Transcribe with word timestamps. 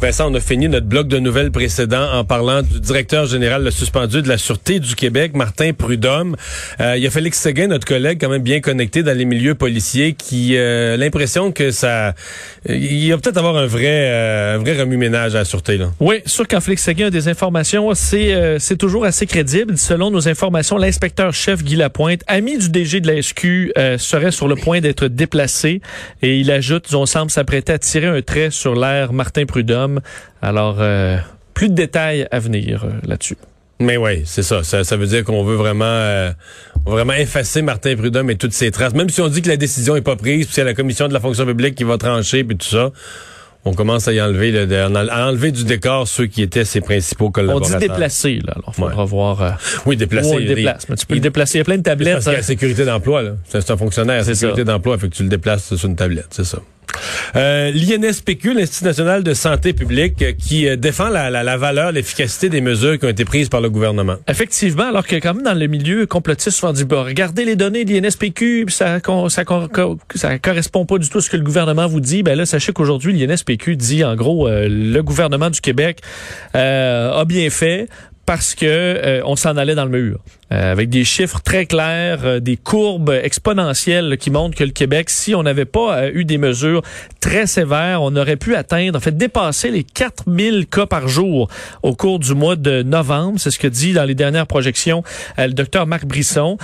Vincent, 0.00 0.30
on 0.30 0.34
a 0.34 0.40
fini 0.40 0.68
notre 0.68 0.86
bloc 0.86 1.08
de 1.08 1.18
nouvelles 1.18 1.50
précédent 1.50 2.12
en 2.12 2.24
parlant 2.24 2.62
du 2.62 2.80
directeur 2.80 3.26
général 3.26 3.64
le 3.64 3.70
suspendu 3.70 4.20
de 4.20 4.28
la 4.28 4.36
Sûreté 4.38 4.78
du 4.78 4.94
Québec, 4.94 5.34
Martin 5.34 5.72
Prudhomme. 5.72 6.36
Euh, 6.80 6.96
il 6.96 7.02
y 7.02 7.06
a 7.06 7.10
Félix 7.10 7.40
Séguin, 7.40 7.68
notre 7.68 7.86
collègue, 7.86 8.18
quand 8.20 8.28
même 8.28 8.42
bien 8.42 8.60
connecté 8.60 9.02
dans 9.02 9.16
les 9.16 9.24
milieux 9.24 9.54
policiers, 9.54 10.12
qui 10.12 10.56
euh, 10.56 10.96
l'impression 10.96 11.50
que 11.50 11.70
ça... 11.70 12.14
Il 12.68 13.10
va 13.10 13.18
peut-être 13.18 13.38
avoir 13.38 13.56
un 13.56 13.66
vrai, 13.66 14.10
euh, 14.10 14.58
vrai 14.60 14.78
remue-ménage 14.78 15.34
à 15.34 15.38
la 15.38 15.44
Sûreté. 15.44 15.78
Là. 15.78 15.90
Oui, 16.00 16.16
sûr 16.26 16.46
qu'en 16.46 16.60
Félix 16.60 16.82
Séguin 16.82 17.06
a 17.06 17.10
des 17.10 17.28
informations, 17.28 17.94
c'est 17.94 18.34
euh, 18.34 18.58
c'est 18.58 18.76
toujours 18.76 19.04
assez 19.04 19.26
crédible. 19.26 19.78
Selon 19.78 20.10
nos 20.10 20.28
informations, 20.28 20.76
l'inspecteur-chef 20.76 21.62
Guy 21.62 21.76
Lapointe, 21.76 22.22
ami 22.26 22.58
du 22.58 22.68
DG 22.68 23.00
de 23.00 23.06
la 23.06 23.22
SQ, 23.22 23.72
euh, 23.78 23.98
serait 23.98 24.30
sur 24.30 24.48
le 24.48 24.56
point 24.56 24.80
d'être 24.80 25.06
déplacé. 25.06 25.80
Et 26.22 26.38
il 26.38 26.50
ajoute, 26.50 26.92
on 26.94 27.06
semble 27.06 27.30
s'apprêter 27.30 27.72
à 27.72 27.78
tirer 27.78 28.06
un 28.06 28.22
trait 28.22 28.50
sur 28.50 28.74
l'air 28.74 29.12
Martin 29.12 29.46
Prudhomme. 29.46 29.85
Alors, 30.42 30.76
euh, 30.80 31.16
plus 31.54 31.68
de 31.68 31.74
détails 31.74 32.26
à 32.30 32.38
venir 32.38 32.84
euh, 32.84 32.90
là-dessus. 33.06 33.36
Mais 33.78 33.96
oui, 33.96 34.22
c'est 34.24 34.42
ça. 34.42 34.62
ça. 34.62 34.84
ça. 34.84 34.96
veut 34.96 35.06
dire 35.06 35.24
qu'on 35.24 35.44
veut 35.44 35.56
vraiment 35.56 35.84
euh, 35.84 36.30
vraiment 36.86 37.12
effacer 37.12 37.60
Martin 37.62 37.94
Prudhomme 37.96 38.30
et 38.30 38.36
toutes 38.36 38.54
ses 38.54 38.70
traces. 38.70 38.94
Même 38.94 39.10
si 39.10 39.20
on 39.20 39.28
dit 39.28 39.42
que 39.42 39.48
la 39.48 39.56
décision 39.56 39.96
est 39.96 40.02
pas 40.02 40.16
prise, 40.16 40.46
puis 40.46 40.54
c'est 40.54 40.64
la 40.64 40.74
commission 40.74 41.08
de 41.08 41.12
la 41.12 41.20
fonction 41.20 41.44
publique 41.44 41.74
qui 41.74 41.84
va 41.84 41.98
trancher, 41.98 42.42
puis 42.42 42.56
tout 42.56 42.66
ça, 42.66 42.90
on 43.66 43.74
commence 43.74 44.06
à 44.08 44.12
y 44.12 44.20
enlever, 44.20 44.52
le, 44.52 44.80
à 44.80 45.26
enlever 45.26 45.50
du 45.50 45.64
décor 45.64 46.06
ceux 46.06 46.26
qui 46.26 46.40
étaient 46.40 46.64
ses 46.64 46.80
principaux 46.80 47.30
collaborateurs. 47.30 47.76
On 47.76 47.78
dit 47.80 47.88
déplacer, 47.88 48.40
là. 48.46 48.52
Alors, 48.54 48.68
il 48.68 48.74
faudra 48.74 49.02
ouais. 49.02 49.10
voir... 49.10 49.42
Euh, 49.42 49.50
oui, 49.86 49.96
déplacer. 49.96 50.30
On 50.32 50.38
le 50.38 50.44
déplace. 50.44 50.88
Mais 50.88 50.96
tu 50.96 51.04
peux 51.04 51.14
il, 51.14 51.18
le 51.18 51.22
déplacer. 51.22 51.58
Il 51.58 51.58
y 51.58 51.62
a 51.62 51.64
plein 51.64 51.78
de 51.78 51.82
tablettes. 51.82 52.14
Parce 52.14 52.24
qu'il 52.26 52.32
y 52.32 52.36
a 52.36 52.38
la 52.38 52.44
sécurité 52.44 52.84
d'emploi, 52.84 53.22
là. 53.22 53.32
C'est 53.48 53.70
un 53.70 53.76
fonctionnaire. 53.76 54.18
La 54.18 54.34
sécurité 54.34 54.64
d'emploi, 54.64 54.96
fait 54.98 55.08
que 55.08 55.14
tu 55.14 55.24
le 55.24 55.28
déplaces 55.28 55.74
sur 55.74 55.88
une 55.88 55.96
tablette, 55.96 56.28
c'est 56.30 56.44
ça. 56.44 56.58
Euh, 57.34 57.70
L'INSPQ, 57.72 58.54
l'Institut 58.54 58.84
national 58.84 59.22
de 59.22 59.34
santé 59.34 59.72
publique, 59.72 60.22
euh, 60.22 60.32
qui 60.32 60.68
euh, 60.68 60.76
défend 60.76 61.08
la, 61.08 61.56
valeur, 61.56 61.92
l'efficacité 61.92 62.48
des 62.48 62.60
mesures 62.60 62.98
qui 62.98 63.06
ont 63.06 63.10
été 63.10 63.24
prises 63.24 63.48
par 63.48 63.60
le 63.60 63.70
gouvernement. 63.70 64.16
Effectivement, 64.28 64.88
alors 64.88 65.06
que 65.06 65.16
quand 65.16 65.34
même 65.34 65.42
dans 65.42 65.54
le 65.54 65.66
milieu 65.66 66.06
complotiste, 66.06 66.62
on 66.64 66.72
dit, 66.72 66.84
regardez 66.90 67.44
les 67.44 67.56
données 67.56 67.84
de 67.84 67.92
l'INSPQ, 67.92 68.66
ça, 68.68 68.98
ça, 69.28 69.44
ça, 70.14 70.38
correspond 70.38 70.86
pas 70.86 70.98
du 70.98 71.08
tout 71.08 71.18
à 71.18 71.20
ce 71.20 71.30
que 71.30 71.36
le 71.36 71.44
gouvernement 71.44 71.86
vous 71.86 72.00
dit. 72.00 72.22
Ben 72.22 72.36
là, 72.36 72.46
sachez 72.46 72.72
qu'aujourd'hui, 72.72 73.12
l'INSPQ 73.12 73.76
dit, 73.76 74.04
en 74.04 74.14
gros, 74.14 74.48
euh, 74.48 74.68
le 74.68 75.02
gouvernement 75.02 75.50
du 75.50 75.60
Québec 75.60 76.00
a 76.54 77.24
bien 77.26 77.50
fait 77.50 77.88
parce 78.26 78.56
que 78.56 78.66
euh, 78.66 79.22
on 79.24 79.36
s'en 79.36 79.56
allait 79.56 79.76
dans 79.76 79.84
le 79.84 79.90
mur. 79.90 80.18
Euh, 80.52 80.72
avec 80.72 80.90
des 80.90 81.04
chiffres 81.04 81.40
très 81.40 81.66
clairs, 81.66 82.24
euh, 82.24 82.40
des 82.40 82.56
courbes 82.56 83.10
exponentielles 83.10 84.16
qui 84.18 84.30
montrent 84.30 84.56
que 84.56 84.64
le 84.64 84.70
Québec, 84.70 85.10
si 85.10 85.34
on 85.34 85.42
n'avait 85.42 85.64
pas 85.64 86.08
eu 86.10 86.24
des 86.24 86.38
mesures 86.38 86.82
très 87.20 87.46
sévères, 87.46 88.02
on 88.02 88.14
aurait 88.16 88.36
pu 88.36 88.54
atteindre, 88.54 88.96
en 88.96 89.00
fait, 89.00 89.16
dépasser 89.16 89.70
les 89.70 89.84
4000 89.84 90.66
cas 90.66 90.86
par 90.86 91.08
jour 91.08 91.48
au 91.82 91.94
cours 91.94 92.18
du 92.18 92.34
mois 92.34 92.56
de 92.56 92.82
novembre. 92.82 93.38
C'est 93.38 93.50
ce 93.50 93.58
que 93.58 93.68
dit 93.68 93.92
dans 93.92 94.04
les 94.04 94.14
dernières 94.14 94.46
projections 94.46 95.02
le 95.38 95.52
docteur 95.52 95.86
Marc 95.86 96.04
Brisson. 96.04 96.58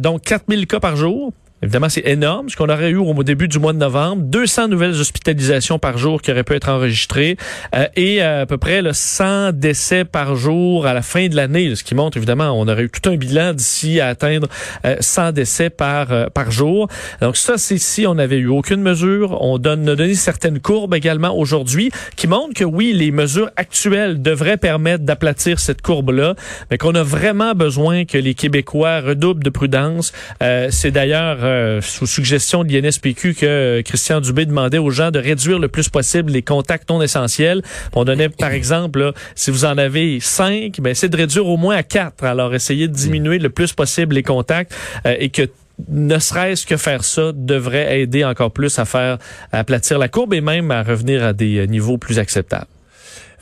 donc, 0.00 0.22
4000 0.22 0.66
cas 0.66 0.80
par 0.80 0.96
jour. 0.96 1.32
Évidemment, 1.64 1.88
c'est 1.88 2.06
énorme, 2.06 2.50
ce 2.50 2.56
qu'on 2.56 2.68
aurait 2.68 2.90
eu 2.90 2.96
au 2.96 3.24
début 3.24 3.48
du 3.48 3.58
mois 3.58 3.72
de 3.72 3.78
novembre. 3.78 4.22
200 4.22 4.68
nouvelles 4.68 5.00
hospitalisations 5.00 5.78
par 5.78 5.96
jour 5.96 6.20
qui 6.20 6.30
auraient 6.30 6.44
pu 6.44 6.52
être 6.52 6.68
enregistrées 6.68 7.38
euh, 7.74 7.86
et 7.96 8.22
euh, 8.22 8.42
à 8.42 8.46
peu 8.46 8.58
près 8.58 8.82
là, 8.82 8.92
100 8.92 9.52
décès 9.52 10.04
par 10.04 10.36
jour 10.36 10.86
à 10.86 10.92
la 10.92 11.00
fin 11.00 11.28
de 11.28 11.34
l'année, 11.34 11.74
ce 11.74 11.82
qui 11.82 11.94
montre 11.94 12.18
évidemment, 12.18 12.50
on 12.50 12.68
aurait 12.68 12.82
eu 12.82 12.90
tout 12.90 13.08
un 13.08 13.16
bilan 13.16 13.54
d'ici 13.54 13.98
à 13.98 14.08
atteindre 14.08 14.46
euh, 14.84 14.96
100 15.00 15.32
décès 15.32 15.70
par 15.70 16.12
euh, 16.12 16.26
par 16.26 16.50
jour. 16.50 16.88
Donc 17.22 17.38
ça, 17.38 17.56
c'est 17.56 17.78
si 17.78 18.06
on 18.06 18.16
n'avait 18.16 18.36
eu 18.36 18.48
aucune 18.48 18.82
mesure. 18.82 19.40
On 19.40 19.58
donne 19.58 19.88
a 19.88 19.96
donné 19.96 20.14
certaines 20.14 20.60
courbes 20.60 20.94
également 20.94 21.36
aujourd'hui 21.36 21.90
qui 22.16 22.26
montrent 22.26 22.54
que 22.54 22.64
oui, 22.64 22.92
les 22.92 23.10
mesures 23.10 23.50
actuelles 23.56 24.20
devraient 24.20 24.56
permettre 24.56 25.04
d'aplatir 25.04 25.60
cette 25.60 25.80
courbe-là, 25.80 26.34
mais 26.70 26.78
qu'on 26.78 26.94
a 26.94 27.02
vraiment 27.02 27.54
besoin 27.54 28.04
que 28.04 28.18
les 28.18 28.34
Québécois 28.34 29.00
redoublent 29.00 29.42
de 29.42 29.50
prudence. 29.50 30.12
Euh, 30.42 30.68
c'est 30.70 30.90
d'ailleurs 30.90 31.38
euh, 31.54 31.80
sous 31.80 32.06
suggestion 32.06 32.64
de 32.64 32.72
l'INSPQ 32.72 33.34
que 33.34 33.46
euh, 33.46 33.82
Christian 33.82 34.20
Dubé 34.20 34.46
demandait 34.46 34.78
aux 34.78 34.90
gens 34.90 35.10
de 35.10 35.18
réduire 35.18 35.58
le 35.58 35.68
plus 35.68 35.88
possible 35.88 36.32
les 36.32 36.42
contacts 36.42 36.88
non 36.90 37.00
essentiels. 37.00 37.62
On 37.94 38.04
donnait, 38.04 38.28
par 38.28 38.52
exemple, 38.52 39.00
là, 39.00 39.12
si 39.34 39.50
vous 39.50 39.64
en 39.64 39.78
avez 39.78 40.20
cinq, 40.20 40.80
ben, 40.80 40.94
c'est 40.94 41.08
de 41.08 41.16
réduire 41.16 41.46
au 41.46 41.56
moins 41.56 41.76
à 41.76 41.82
quatre. 41.82 42.24
Alors, 42.24 42.54
essayez 42.54 42.88
de 42.88 42.92
diminuer 42.92 43.38
le 43.38 43.50
plus 43.50 43.72
possible 43.72 44.14
les 44.14 44.22
contacts 44.22 44.74
euh, 45.06 45.14
et 45.18 45.30
que 45.30 45.42
ne 45.88 46.18
serait-ce 46.18 46.66
que 46.66 46.76
faire 46.76 47.04
ça 47.04 47.32
devrait 47.34 48.00
aider 48.00 48.24
encore 48.24 48.52
plus 48.52 48.78
à 48.78 48.84
faire 48.84 49.18
à 49.50 49.58
aplatir 49.58 49.98
la 49.98 50.08
courbe 50.08 50.34
et 50.34 50.40
même 50.40 50.70
à 50.70 50.82
revenir 50.82 51.24
à 51.24 51.32
des 51.32 51.66
niveaux 51.66 51.98
plus 51.98 52.18
acceptables. 52.18 52.68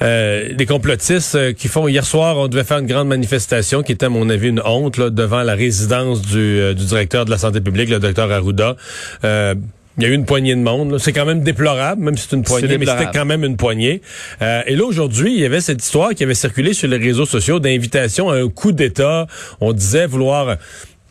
Euh, 0.02 0.48
les 0.58 0.66
complotistes 0.66 1.34
euh, 1.36 1.52
qui 1.52 1.68
font 1.68 1.86
hier 1.88 2.04
soir, 2.04 2.36
on 2.36 2.48
devait 2.48 2.64
faire 2.64 2.78
une 2.78 2.86
grande 2.86 3.08
manifestation 3.08 3.82
qui 3.82 3.92
était 3.92 4.06
à 4.06 4.08
mon 4.08 4.28
avis 4.28 4.48
une 4.48 4.62
honte 4.64 4.96
là, 4.96 5.10
devant 5.10 5.42
la 5.42 5.54
résidence 5.54 6.22
du, 6.22 6.38
euh, 6.38 6.74
du, 6.74 6.84
directeur 6.84 7.24
de 7.24 7.30
la 7.30 7.38
santé 7.38 7.60
publique, 7.60 7.88
le 7.88 8.00
docteur 8.00 8.30
Arruda. 8.30 8.76
Euh, 9.24 9.54
il 9.98 10.04
y 10.04 10.06
a 10.06 10.08
eu 10.08 10.14
une 10.14 10.24
poignée 10.24 10.54
de 10.54 10.60
monde. 10.60 10.98
C'est 10.98 11.12
quand 11.12 11.26
même 11.26 11.42
déplorable, 11.42 12.02
même 12.02 12.16
si 12.16 12.26
c'est 12.28 12.36
une 12.36 12.42
poignée, 12.42 12.78
mais 12.78 12.86
c'était 12.86 13.10
quand 13.12 13.26
même 13.26 13.44
une 13.44 13.56
poignée. 13.56 14.00
Euh, 14.40 14.62
et 14.66 14.74
là, 14.74 14.84
aujourd'hui, 14.84 15.34
il 15.34 15.40
y 15.40 15.44
avait 15.44 15.60
cette 15.60 15.82
histoire 15.82 16.14
qui 16.14 16.24
avait 16.24 16.34
circulé 16.34 16.72
sur 16.72 16.88
les 16.88 16.96
réseaux 16.96 17.26
sociaux 17.26 17.60
d'invitation 17.60 18.30
à 18.30 18.36
un 18.36 18.48
coup 18.48 18.72
d'État. 18.72 19.26
On 19.60 19.72
disait 19.72 20.06
vouloir 20.06 20.56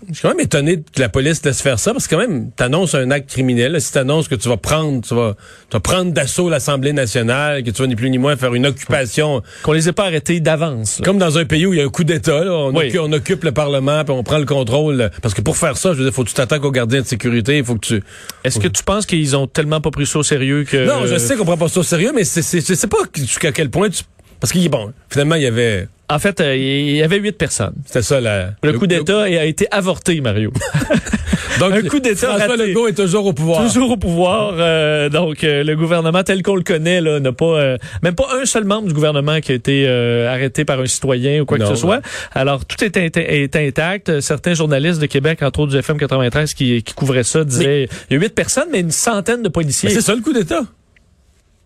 je 0.08 0.14
suis 0.14 0.22
quand 0.24 0.30
même 0.30 0.40
étonné 0.40 0.78
que 0.78 1.00
la 1.00 1.10
police 1.10 1.44
laisse 1.44 1.62
faire 1.62 1.80
ça 1.80 1.94
parce 1.94 2.08
que 2.08 2.16
quand 2.16 2.22
même, 2.22 2.52
t'annonces 2.52 2.96
un 2.96 3.12
acte 3.12 3.30
criminel. 3.30 3.80
Si 3.80 3.92
t'annonces 3.92 4.28
que 4.28 4.36
tu 4.36 4.50
vas 4.50 4.58
prendre, 4.58 5.02
tu 5.02 5.14
vas, 5.14 5.36
tu 5.70 5.74
vas 5.74 5.80
prendre 5.80 6.12
d'assaut 6.12 6.50
l'Assemblée 6.50 6.94
nationale, 6.94 7.64
que 7.64 7.72
tu 7.72 7.82
vas 7.82 7.88
ni 7.88 7.96
plus 7.96 8.10
ni 8.10 8.18
moins 8.18 8.36
faire 8.36 8.54
une 8.54 8.66
occupation. 8.66 9.42
Qu'on 9.64 9.74
les 9.74 9.90
ait 9.90 9.94
pas 9.94 10.06
arrêtés 10.06 10.40
d'avance. 10.40 11.02
Comme 11.04 11.18
dans 11.18 11.38
un 11.38 11.46
pays 11.46 11.66
où 11.66 11.74
il 11.74 11.80
y 11.80 11.82
a 11.82 11.86
un 11.86 11.90
coup 11.90 12.04
d'État, 12.04 12.42
on, 12.46 12.76
oui. 12.76 12.88
occupe, 12.88 13.02
on, 13.02 13.12
occupe, 13.14 13.44
le 13.44 13.52
Parlement 13.52 14.04
puis 14.04 14.14
on 14.14 14.24
prend 14.24 14.40
le 14.40 14.46
contrôle. 14.46 15.12
Parce 15.22 15.34
que 15.34 15.42
pour 15.42 15.58
faire 15.58 15.78
ça, 15.78 15.94
je 15.94 16.00
veux 16.00 16.04
dire, 16.04 16.14
faut 16.14 16.24
que 16.24 16.30
tu 16.30 16.36
t'attaques 16.36 16.66
aux 16.66 16.72
gardiens 16.72 17.02
de 17.02 17.06
sécurité. 17.06 17.58
Il 17.58 17.64
faut 17.64 17.76
que 17.76 17.86
tu. 17.86 18.04
Est-ce 18.44 18.60
que 18.60 18.68
tu 18.68 18.84
penses 18.84 19.06
qu'ils 19.06 19.36
ont 19.36 19.48
tellement 19.48 19.82
pas 19.82 19.92
pris 19.92 20.06
ça 20.06 20.20
au 20.20 20.24
sérieux 20.24 20.64
que. 20.64 20.86
Non, 20.86 21.06
je 21.06 21.18
sais 21.18 21.36
qu'on 21.36 21.46
prend 21.46 21.58
pas 21.58 21.70
ça 21.70 21.80
au 21.80 21.84
sérieux, 21.84 22.12
mais 22.16 22.24
c'est, 22.24 22.42
c'est, 22.42 22.66
je 22.66 22.74
sais 22.74 22.88
pas 22.88 22.98
jusqu'à 23.16 23.52
quel 23.52 23.70
point 23.70 23.90
tu. 23.90 24.04
Parce 24.42 24.52
qu'il 24.52 24.68
bon, 24.70 24.92
finalement, 25.10 25.36
il 25.36 25.44
y 25.44 25.48
avait 25.48 25.88
en 26.12 26.20
fait, 26.20 26.42
euh, 26.42 26.56
il 26.58 26.96
y 26.98 27.04
avait 27.04 27.20
huit 27.20 27.38
personnes. 27.38 27.76
C'était 27.86 28.02
ça, 28.02 28.20
la, 28.20 28.48
le, 28.64 28.72
le 28.72 28.80
coup 28.80 28.88
d'État 28.88 29.22
a 29.22 29.46
été 29.46 29.66
avorté, 29.72 30.20
Mario. 30.20 30.52
donc, 31.60 31.72
un 31.72 31.82
coup 31.84 32.02
d'État 32.02 32.28
François 32.28 32.48
raté. 32.48 32.68
Legault 32.68 32.90
est 32.90 32.94
toujours 32.94 33.26
au 33.28 33.34
pouvoir. 33.34 33.64
Toujours 33.64 33.92
au 33.92 33.98
pouvoir. 33.98 34.56
Euh, 34.58 35.08
donc, 35.08 35.46
euh, 35.46 35.64
le 35.64 35.76
gouvernement 35.78 36.22
tel 36.24 36.44
qu'on 36.44 36.56
le 36.56 36.64
connaît, 36.64 37.00
là, 37.00 37.22
n'a 37.22 37.32
pas, 37.32 37.78
même 38.04 38.16
pas 38.16 38.28
un 38.42 38.46
seul 38.46 38.66
membre 38.66 38.90
du 38.90 38.94
gouvernement 38.94 39.40
qui 39.40 39.54
a 39.54 39.56
été 39.56 39.88
arrêté 39.88 40.66
par 40.66 40.82
un 40.82 40.86
citoyen 40.86 41.42
ou 41.42 41.46
quoi 41.46 41.58
non, 41.58 41.70
que 41.70 41.76
ce 41.76 41.80
soit. 41.80 42.02
Alors, 42.34 42.66
tout 42.66 42.84
est, 42.84 42.98
est, 42.98 43.56
intact. 43.56 44.20
Certains 44.20 44.54
journalistes 44.54 45.00
de 45.00 45.06
Québec, 45.06 45.42
entre 45.44 45.62
autres 45.62 45.72
du 45.72 45.78
FM 45.78 45.98
93, 45.98 46.54
qui, 46.54 46.84
qui 46.84 46.94
couvraient 46.94 47.24
ça, 47.24 47.46
disaient, 47.46 47.88
mais, 47.90 47.98
il 48.10 48.14
y 48.14 48.18
a 48.18 48.20
huit 48.20 48.36
personnes, 48.36 48.68
mais 48.70 48.82
une 48.82 48.92
centaine 48.92 49.44
de 49.44 49.50
policiers. 49.50 49.92
C'est 49.92 50.02
ça 50.02 50.14
le 50.14 50.22
coup 50.22 50.34
d'État. 50.34 50.64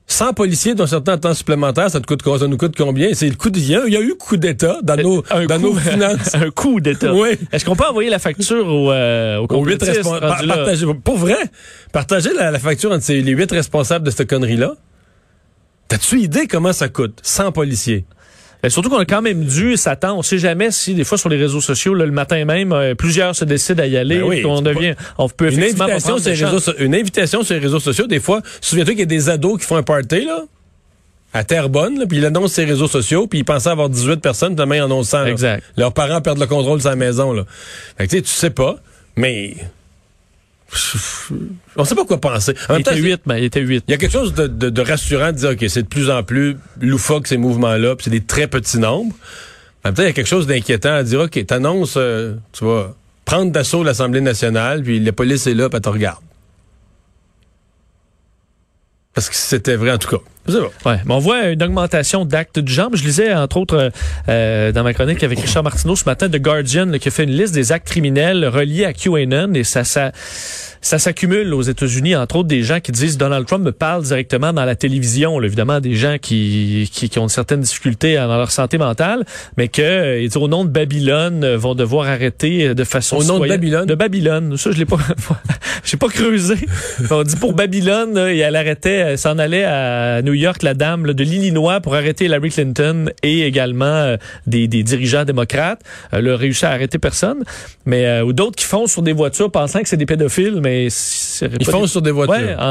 100 0.08 0.34
policiers 0.34 0.76
d'un 0.76 0.86
certain 0.86 1.18
temps 1.18 1.34
supplémentaire, 1.34 1.90
ça, 1.90 2.00
te 2.00 2.06
coûte, 2.06 2.22
ça 2.38 2.48
nous 2.48 2.58
coûte 2.58 2.76
combien? 2.78 3.14
C'est 3.14 3.28
le 3.28 3.36
coup 3.36 3.50
de, 3.50 3.58
il 3.58 3.72
y 3.72 3.76
a, 3.76 3.82
il 3.88 3.94
y 3.94 3.98
a 3.98 4.02
eu 4.02 4.14
coup 4.16 4.38
d'État 4.38 4.78
dans 4.84 4.98
nos, 4.98 5.24
un 5.32 5.46
dans 5.46 5.60
coup, 5.60 5.74
nos 5.74 5.76
finances. 5.76 6.36
un 6.36 6.52
coup 6.52 6.80
d'État. 6.80 7.14
Oui. 7.14 7.30
Est-ce 7.52 7.66
qu'on 7.66 7.76
peut 7.76 7.86
envoyer 7.86 8.10
la 8.10 8.20
facture 8.20 8.68
au, 8.68 8.92
euh, 8.92 9.38
au 9.38 9.66
huit 9.66 9.82
responsables? 9.82 10.48
Partager, 10.48 10.86
pour 11.04 11.18
vrai, 11.18 11.38
partager 11.92 12.34
la, 12.34 12.52
la 12.52 12.60
facture 12.60 12.92
entre 12.92 13.12
les 13.12 13.32
huit 13.32 13.52
responsables 13.52 14.06
de 14.06 14.12
cette 14.12 14.30
connerie-là. 14.30 14.76
T'as-tu 15.88 16.20
idée 16.20 16.48
comment 16.48 16.74
ça 16.74 16.88
coûte? 16.88 17.20
100 17.24 17.52
policiers? 17.52 18.06
Mais 18.66 18.72
surtout 18.72 18.90
qu'on 18.90 18.98
a 18.98 19.06
quand 19.06 19.22
même 19.22 19.44
dû 19.44 19.78
s'attendre. 19.78 20.18
On 20.18 20.24
sait 20.24 20.40
jamais 20.40 20.72
si 20.72 20.96
des 20.96 21.04
fois 21.04 21.20
sur 21.20 21.30
les 21.30 21.38
réseaux 21.38 21.62
sociaux, 21.62 21.94
là, 21.94 22.04
le 22.04 22.12
matin 22.12 22.44
même, 22.46 22.72
euh, 22.72 22.96
plusieurs 22.96 23.36
se 23.36 23.46
décident 23.46 23.84
à 23.84 23.86
y 23.86 23.96
aller. 23.96 24.18
Ben 24.18 24.24
oui, 24.24 24.44
on 24.44 24.60
devient, 24.64 24.96
on 25.20 25.30
peut 25.30 25.54
une 25.54 25.62
invitation, 25.62 26.18
sur 26.18 26.32
les 26.32 26.44
réseaux, 26.44 26.74
une 26.80 26.96
invitation 26.96 27.44
sur 27.44 27.54
les 27.54 27.60
réseaux 27.60 27.80
sociaux. 27.80 28.08
Des 28.08 28.20
fois, 28.20 28.42
souviens-toi 28.62 28.94
qu'il 28.96 29.02
y 29.02 29.04
a 29.04 29.06
des 29.06 29.30
ados 29.30 29.60
qui 29.60 29.68
font 29.68 29.76
un 29.76 29.84
party 29.84 30.26
là 30.26 30.46
à 31.32 31.44
Terrebonne, 31.44 32.08
puis 32.10 32.18
il 32.18 32.26
annonce 32.26 32.54
ses 32.54 32.66
réseaux 32.66 32.88
sociaux, 32.88 33.28
puis 33.28 33.38
il 33.40 33.46
pensait 33.46 33.70
avoir 33.70 33.88
18 33.88 34.20
personnes, 34.20 34.56
demain 34.56 34.78
ils 34.78 34.82
en 34.82 34.90
ont 34.90 35.04
100. 35.04 35.26
Exact. 35.26 35.62
Là. 35.78 35.84
Leurs 35.84 35.94
parents 35.94 36.22
perdent 36.22 36.40
le 36.40 36.48
contrôle 36.48 36.80
de 36.80 36.84
sa 36.84 36.96
maison. 36.96 37.34
Là. 37.34 37.44
Fait 38.00 38.08
que, 38.08 38.16
tu 38.16 38.26
sais 38.26 38.50
pas, 38.50 38.78
mais 39.16 39.58
on 41.76 41.86
sait 41.86 41.96
pas 41.96 42.06
quoi 42.06 42.20
penser. 42.20 42.54
En 42.70 42.76
il, 42.76 42.82
était 42.82 42.98
8, 42.98 43.22
mais 43.26 43.42
il 43.42 43.46
était 43.46 43.62
8. 43.62 43.86
Il 43.88 43.92
y 43.92 43.94
a 43.94 43.98
quelque 43.98 44.12
chose 44.12 44.34
de, 44.34 44.48
de, 44.48 44.70
de 44.70 44.82
rassurant 44.82 45.32
de 45.32 45.38
dire, 45.38 45.52
OK, 45.52 45.66
c'est 45.68 45.84
de 45.84 45.88
plus 45.88 46.10
en 46.10 46.24
plus 46.24 46.58
loufoque 46.82 47.28
ces 47.28 47.38
mouvements-là, 47.38 47.96
puis 47.96 48.06
c'est 48.06 48.10
des 48.10 48.24
très 48.24 48.48
petits 48.48 48.80
nombres. 48.80 49.16
En 49.84 49.90
même 49.90 49.96
temps, 49.96 50.04
il 50.04 50.08
y 50.08 50.10
a 50.10 50.14
quelque 50.14 50.28
chose 50.28 50.48
d'inquiétant 50.48 50.94
à 50.94 51.04
dire, 51.04 51.22
OK, 51.22 51.46
t'annonces, 51.46 51.96
euh, 51.98 52.36
tu 52.52 52.66
vas 52.66 52.96
prendre 53.26 53.52
d'assaut 53.52 53.84
l'Assemblée 53.84 54.22
nationale, 54.22 54.84
puis 54.84 55.00
la 55.00 55.12
police 55.12 55.48
est 55.48 55.54
là, 55.54 55.70
puis 55.70 55.78
elle 55.78 55.82
te 55.82 55.90
regarde. 55.90 56.24
Parce 59.14 59.30
que 59.30 59.36
c'était 59.36 59.76
vrai, 59.76 59.92
en 59.92 59.98
tout 59.98 60.10
cas. 60.10 60.24
C'est 60.48 60.60
bon. 60.60 60.70
Ouais, 60.86 60.98
mais 61.06 61.14
on 61.14 61.20
voit 61.20 61.48
une 61.50 61.64
augmentation 61.64 62.26
d'actes 62.26 62.60
du 62.60 62.72
genre. 62.72 62.90
Je 62.94 63.04
lisais, 63.04 63.34
entre 63.34 63.58
autres, 63.58 63.92
euh, 64.30 64.72
dans 64.72 64.84
ma 64.84 64.94
chronique 64.94 65.24
avec 65.24 65.40
Richard 65.40 65.64
Martineau 65.64 65.96
ce 65.96 66.06
matin, 66.06 66.30
de 66.30 66.38
Guardian, 66.38 66.86
là, 66.86 67.00
qui 67.00 67.08
a 67.08 67.12
fait 67.12 67.24
une 67.24 67.32
liste 67.32 67.54
des 67.54 67.72
actes 67.72 67.88
criminels 67.88 68.46
reliés 68.46 68.86
à 68.86 68.94
QAnon 68.94 69.54
et 69.54 69.64
ça, 69.64 69.84
ça, 69.84 70.12
ça 70.86 71.00
s'accumule 71.00 71.52
aux 71.56 71.64
États-Unis, 71.64 72.16
entre 72.16 72.36
autres 72.36 72.48
des 72.48 72.62
gens 72.62 72.80
qui 72.80 72.92
disent 72.92 73.18
Donald 73.18 73.48
Trump 73.48 73.66
me 73.66 73.72
parle 73.72 74.04
directement 74.04 74.54
dans 74.54 74.66
la 74.66 74.76
télévision, 74.76 75.40
là, 75.40 75.48
évidemment 75.48 75.80
des 75.80 75.96
gens 75.96 76.18
qui, 76.22 76.88
qui, 76.94 77.10
qui 77.10 77.18
ont 77.18 77.28
certaines 77.28 77.62
difficultés 77.62 78.18
dans 78.18 78.38
leur 78.38 78.52
santé 78.52 78.78
mentale, 78.78 79.26
mais 79.58 79.68
que 79.68 79.82
euh, 79.82 80.22
ils 80.22 80.28
disent, 80.28 80.38
au 80.38 80.48
nom 80.48 80.64
de 80.64 80.70
Babylone 80.70 81.44
euh, 81.44 81.58
vont 81.58 81.74
devoir 81.74 82.08
arrêter 82.08 82.68
euh, 82.68 82.74
de 82.76 82.84
façon 82.84 83.18
Au 83.18 83.24
nom 83.24 83.40
de. 83.40 83.48
Babylone? 83.48 83.88
de 83.88 83.96
Babylone. 83.96 84.58
Ça 84.58 84.70
je 84.70 84.78
l'ai 84.78 84.86
pas 84.86 85.00
j'ai 85.84 85.98
pas 85.98 86.08
creusé. 86.08 86.54
On 87.10 87.24
dit 87.24 87.36
pour 87.36 87.54
Babylone 87.54 88.14
là, 88.14 88.32
et 88.32 88.38
elle 88.38 88.56
arrêtait 88.56 89.18
s'en 89.18 89.40
allait 89.40 89.66
à 89.66 90.22
New 90.22 90.35
York 90.36 90.64
la 90.64 90.74
dame 90.74 91.14
de 91.14 91.24
l'Illinois 91.24 91.82
pour 91.82 91.96
arrêter 91.96 92.26
Hillary 92.26 92.50
Clinton 92.50 93.06
et 93.24 93.42
également 93.42 93.86
euh, 93.86 94.18
des, 94.48 94.68
dirigeants 94.68 95.26
démocrates. 95.26 95.82
Elle 96.12 96.30
a 96.30 96.38
réussi 96.38 96.66
à 96.66 96.72
arrêter 96.72 97.00
personne, 97.00 97.44
mais 97.86 98.06
euh, 98.06 98.24
ou 98.24 98.34
d'autres 98.34 98.56
qui 98.56 98.66
foncent 98.66 98.92
sur 98.92 99.02
des 99.02 99.14
voitures 99.14 99.52
pensant 99.52 99.82
que 99.82 99.90
c'est 99.90 99.98
des 99.98 100.06
pédophiles 100.06 100.60
mais 100.62 100.88
Ils 101.42 101.66
pas 101.66 101.72
foncent 101.72 101.82
des- 101.84 101.88
sur 101.90 102.02
des 102.02 102.12
voitures. 102.12 102.36
Ouais, 102.36 102.56
en, 102.58 102.64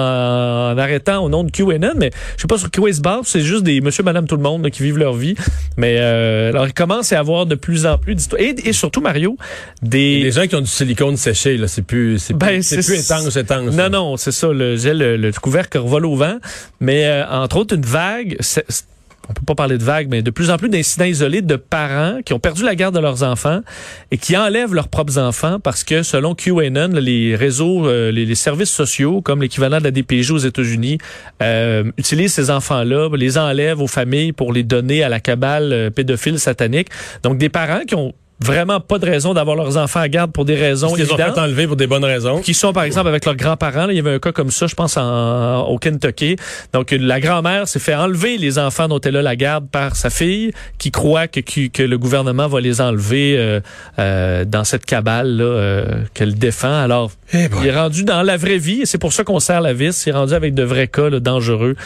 en 0.75 0.79
arrêtant 0.79 1.25
au 1.25 1.29
nom 1.29 1.45
de 1.45 1.51
QAnon, 1.51 1.93
mais 1.97 2.11
je 2.37 2.43
sais 2.43 2.49
pas 2.49 2.59
sur 2.59 2.71
basent, 3.03 3.27
c'est 3.27 3.41
juste 3.41 3.63
des 3.65 3.81
monsieur, 3.81 4.03
madame, 4.03 4.27
tout 4.27 4.37
le 4.37 4.43
monde 4.43 4.65
là, 4.65 4.71
qui 4.71 4.83
vivent 4.83 4.99
leur 4.99 5.15
vie. 5.15 5.35
Mais 5.77 5.97
euh, 5.99 6.51
alors, 6.51 6.67
il 6.67 6.73
commence 6.73 7.13
à 7.13 7.17
y 7.17 7.19
avoir 7.19 7.47
de 7.47 7.55
plus 7.55 7.87
en 7.87 7.99
plus 7.99 8.15
d'histoires. 8.15 8.41
Et, 8.41 8.55
et 8.65 8.73
surtout, 8.73 9.01
Mario, 9.01 9.37
des... 9.83 10.21
Les 10.23 10.31
gens 10.31 10.47
qui 10.47 10.55
ont 10.57 10.61
du 10.61 10.67
silicone 10.67 11.17
séché, 11.17 11.57
là, 11.57 11.69
c'est 11.69 11.83
plus, 11.83 12.19
c'est 12.19 12.35
Ben, 12.35 12.61
plus, 12.61 12.69
plus 12.87 12.93
étanche, 13.05 13.37
étanche. 13.37 13.73
Non, 13.73 13.89
non, 13.91 14.17
c'est 14.17 14.33
ça, 14.33 14.49
le, 14.49 14.77
le, 14.77 15.17
le 15.17 15.33
couvercle 15.33 15.79
revole 15.79 16.07
au 16.07 16.17
vent. 16.17 16.39
Mais 16.81 17.07
euh, 17.07 17.27
entre 17.29 17.57
autres, 17.59 17.75
une 17.75 17.83
vague, 17.87 18.37
c'est- 18.41 18.65
c'est- 18.69 18.85
on 19.29 19.33
peut 19.33 19.45
pas 19.47 19.55
parler 19.55 19.79
de 19.79 19.85
vague, 19.85 20.09
mais 20.11 20.23
de 20.23 20.31
plus 20.31 20.51
en 20.51 20.57
plus 20.57 20.69
d'incidents 20.69 21.05
isolés 21.05 21.43
de 21.43 21.57
parents 21.57 22.21
qui 22.25 22.33
ont 22.33 22.39
perdu 22.39 22.63
la 22.65 22.75
garde 22.75 22.95
de 22.95 23.01
leurs 23.01 23.23
enfants 23.23 23.61
et 24.11 24.19
qui 24.19 24.37
enlèvent 24.37 24.75
leurs 24.75 24.89
propres 24.89 25.19
enfants 25.19 25.61
parce 25.61 25.85
que 25.85 26.03
selon 26.03 26.35
QAnon, 26.35 26.89
les 26.95 27.37
réseaux, 27.37 27.87
euh, 27.87 28.11
les, 28.11 28.27
les 28.27 28.35
services 28.35 28.71
sociaux, 28.71 29.23
comme 29.23 29.43
l'équivalent 29.43 29.79
de 29.79 29.85
la 29.85 29.91
DPJ 29.91 30.31
aux 30.33 30.39
États-Unis, 30.39 30.99
euh, 31.43 31.91
utilisent 31.97 32.35
ces 32.35 32.51
enfants-là, 32.51 33.09
les 33.17 33.39
enlèvent 33.39 33.81
aux 33.81 33.87
familles 33.87 34.33
pour 34.33 34.53
les 34.53 34.63
donner 34.63 35.03
à 35.03 35.09
la 35.09 35.21
cabale 35.21 35.73
euh, 35.73 35.91
pédophile 35.91 36.39
satanique. 36.39 36.89
Donc 37.23 37.39
des 37.39 37.49
parents 37.49 37.85
qui 37.87 37.95
ont 37.95 38.13
vraiment 38.41 38.81
pas 38.81 38.99
de 38.99 39.07
raison 39.07 39.33
d'avoir 39.35 39.57
leurs 39.57 39.77
enfants 39.77 40.01
à 40.01 40.09
garde 40.09 40.33
pour 40.33 40.45
des 40.45 40.55
raisons 40.57 40.95
Ils 40.97 41.05
les 41.05 41.13
ont 41.13 41.17
fait 41.17 41.39
enlever 41.39 41.67
pour 41.67 41.77
des 41.77 41.87
bonnes 41.87 42.05
raisons. 42.05 42.41
qui 42.41 42.55
sont 42.55 42.73
par 42.73 42.85
exemple 42.85 43.09
avec 43.09 43.25
leurs 43.25 43.37
grands-parents. 43.37 43.89
Il 43.89 43.97
y 43.97 43.99
avait 44.01 44.15
un 44.15 44.19
cas 44.19 44.33
comme 44.33 44.51
ça, 44.51 44.67
je 44.67 44.75
pense, 44.75 44.97
en, 44.97 45.63
au 45.67 45.79
Kentucky. 45.79 46.37
Donc, 46.73 46.95
la 46.99 47.21
grand-mère 47.21 47.69
s'est 47.69 47.79
fait 47.79 47.95
enlever 47.95 48.37
les 48.39 48.59
enfants 48.59 48.89
dont 48.89 49.01
elle 49.01 49.17
a 49.17 49.23
la 49.23 49.37
garde 49.37 49.69
par 49.71 49.97
sa 49.97 50.11
fille, 50.11 50.53
qui 50.79 50.91
croit 50.91 51.29
que, 51.29 51.41
que, 51.41 51.69
que 51.69 51.83
le 51.83 51.99
gouvernement 51.99 52.49
va 52.49 52.61
les 52.61 52.81
enlever 52.81 53.37
euh, 53.39 53.61
euh, 53.99 54.45
dans 54.45 54.65
cette 54.65 54.85
cabale 54.85 55.39
euh, 55.41 55.85
qu'elle 56.13 56.35
défend. 56.35 56.75
Alors, 56.83 57.13
Eh 57.33 57.47
il 57.63 57.69
est 57.69 57.75
rendu 57.77 58.05
dans 58.05 58.23
la 58.23 58.37
vraie 58.37 58.59
vie, 58.59 58.83
et 58.83 58.87
c'est 58.87 58.99
pour 58.99 59.13
ça 59.13 59.25
qu'on 59.25 59.41
serre 59.41 59.61
la 59.61 59.73
vis. 59.73 60.05
Il 60.07 60.11
est 60.11 60.13
rendu 60.13 60.35
avec 60.35 60.55
de 60.55 60.63
vrais 60.63 60.89
cas 60.89 61.09
là, 61.09 61.21
dangereux 61.21 61.77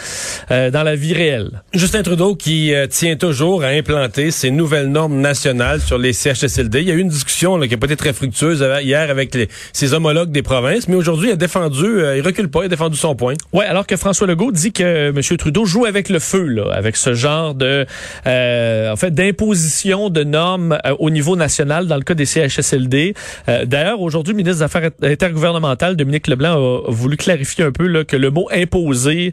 euh, 0.51 0.71
dans 0.71 0.83
la 0.83 0.97
vie 0.97 1.13
réelle. 1.15 1.63
Justin 1.73 2.03
Trudeau 2.03 2.35
qui 2.35 2.75
euh, 2.75 2.87
tient 2.87 3.17
toujours 3.17 3.63
à 3.63 3.69
implanter 3.69 4.31
ces 4.31 4.51
nouvelles 4.51 4.89
normes 4.89 5.21
nationales 5.21 5.81
sur 5.81 5.99
les 5.99 6.13
Il 6.57 6.83
y 6.83 6.91
a 6.91 6.95
eu 6.95 6.99
une 6.99 7.09
discussion 7.09 7.57
là, 7.57 7.67
qui 7.67 7.75
n'a 7.75 7.79
pas 7.79 7.87
été 7.87 7.97
très 7.97 8.13
fructueuse 8.13 8.63
euh, 8.63 8.81
hier 8.81 9.11
avec 9.11 9.37
ses 9.73 9.95
homologues 9.95 10.31
des 10.31 10.43
provinces, 10.43 10.89
mais 10.89 10.97
aujourd'hui, 10.97 11.29
il 11.29 11.33
a 11.33 11.37
défendu, 11.37 11.85
euh, 11.85 12.17
il 12.17 12.23
recule 12.25 12.49
pas, 12.49 12.63
il 12.63 12.67
a 12.67 12.69
défendu 12.69 12.97
son 12.97 13.15
point. 13.15 13.35
Ouais, 13.53 13.67
alors 13.67 13.87
que 13.87 13.97
François 13.97 14.27
Legault 14.27 14.53
dit 14.53 14.73
que 14.73 15.09
M. 15.09 15.37
Trudeau 15.37 15.65
joue 15.65 15.85
avec 15.85 16.09
le 16.09 16.19
feu, 16.19 16.45
là, 16.45 16.73
avec 16.73 16.97
ce 16.97 17.15
genre 17.15 17.55
de, 17.55 17.87
euh, 18.27 18.93
en 18.93 18.97
fait, 18.97 19.13
d'imposition 19.13 20.11
de 20.11 20.25
normes 20.25 20.79
euh, 20.85 20.95
au 20.99 21.11
niveau 21.11 21.37
national 21.37 21.87
dans 21.87 21.97
le 21.97 22.03
cas 22.03 22.15
des 22.15 22.27
CHSLD. 22.27 23.15
Euh, 23.49 23.65
D'ailleurs, 23.65 24.01
aujourd'hui, 24.01 24.33
le 24.33 24.39
ministre 24.39 24.59
des 24.59 24.63
Affaires 24.63 24.91
intergouvernementales, 25.03 25.97
Dominique 25.97 26.27
Leblanc, 26.27 26.53
a, 26.53 26.89
a 26.89 26.91
voulu 26.91 27.17
clarifier 27.17 27.65
un 27.65 27.73
peu 27.73 27.87
là, 27.87 28.05
que 28.05 28.17
le 28.17 28.31
mot 28.31 28.49
imposer, 28.53 29.33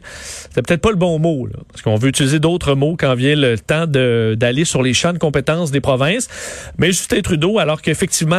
c'est 0.54 0.66
peut-être 0.66 0.80
pas 0.80 0.90
le 0.90 0.96
bon 0.96 1.18
mot, 1.18 1.46
là, 1.46 1.58
parce 1.70 1.82
qu'on 1.82 1.96
veut 1.96 2.08
utiliser 2.08 2.38
d'autres 2.38 2.74
mots 2.74 2.96
quand 2.98 3.14
vient 3.14 3.36
le 3.36 3.58
temps 3.58 3.86
d'aller 3.86 4.64
sur 4.64 4.82
les 4.82 4.94
champs 4.94 5.12
de 5.12 5.18
compétences 5.18 5.70
des 5.70 5.80
provinces. 5.80 6.28
Mais 6.78 6.92
Justin 6.96 7.20
Trudeau, 7.20 7.58
alors 7.58 7.82
qu'effectivement, 7.82 8.36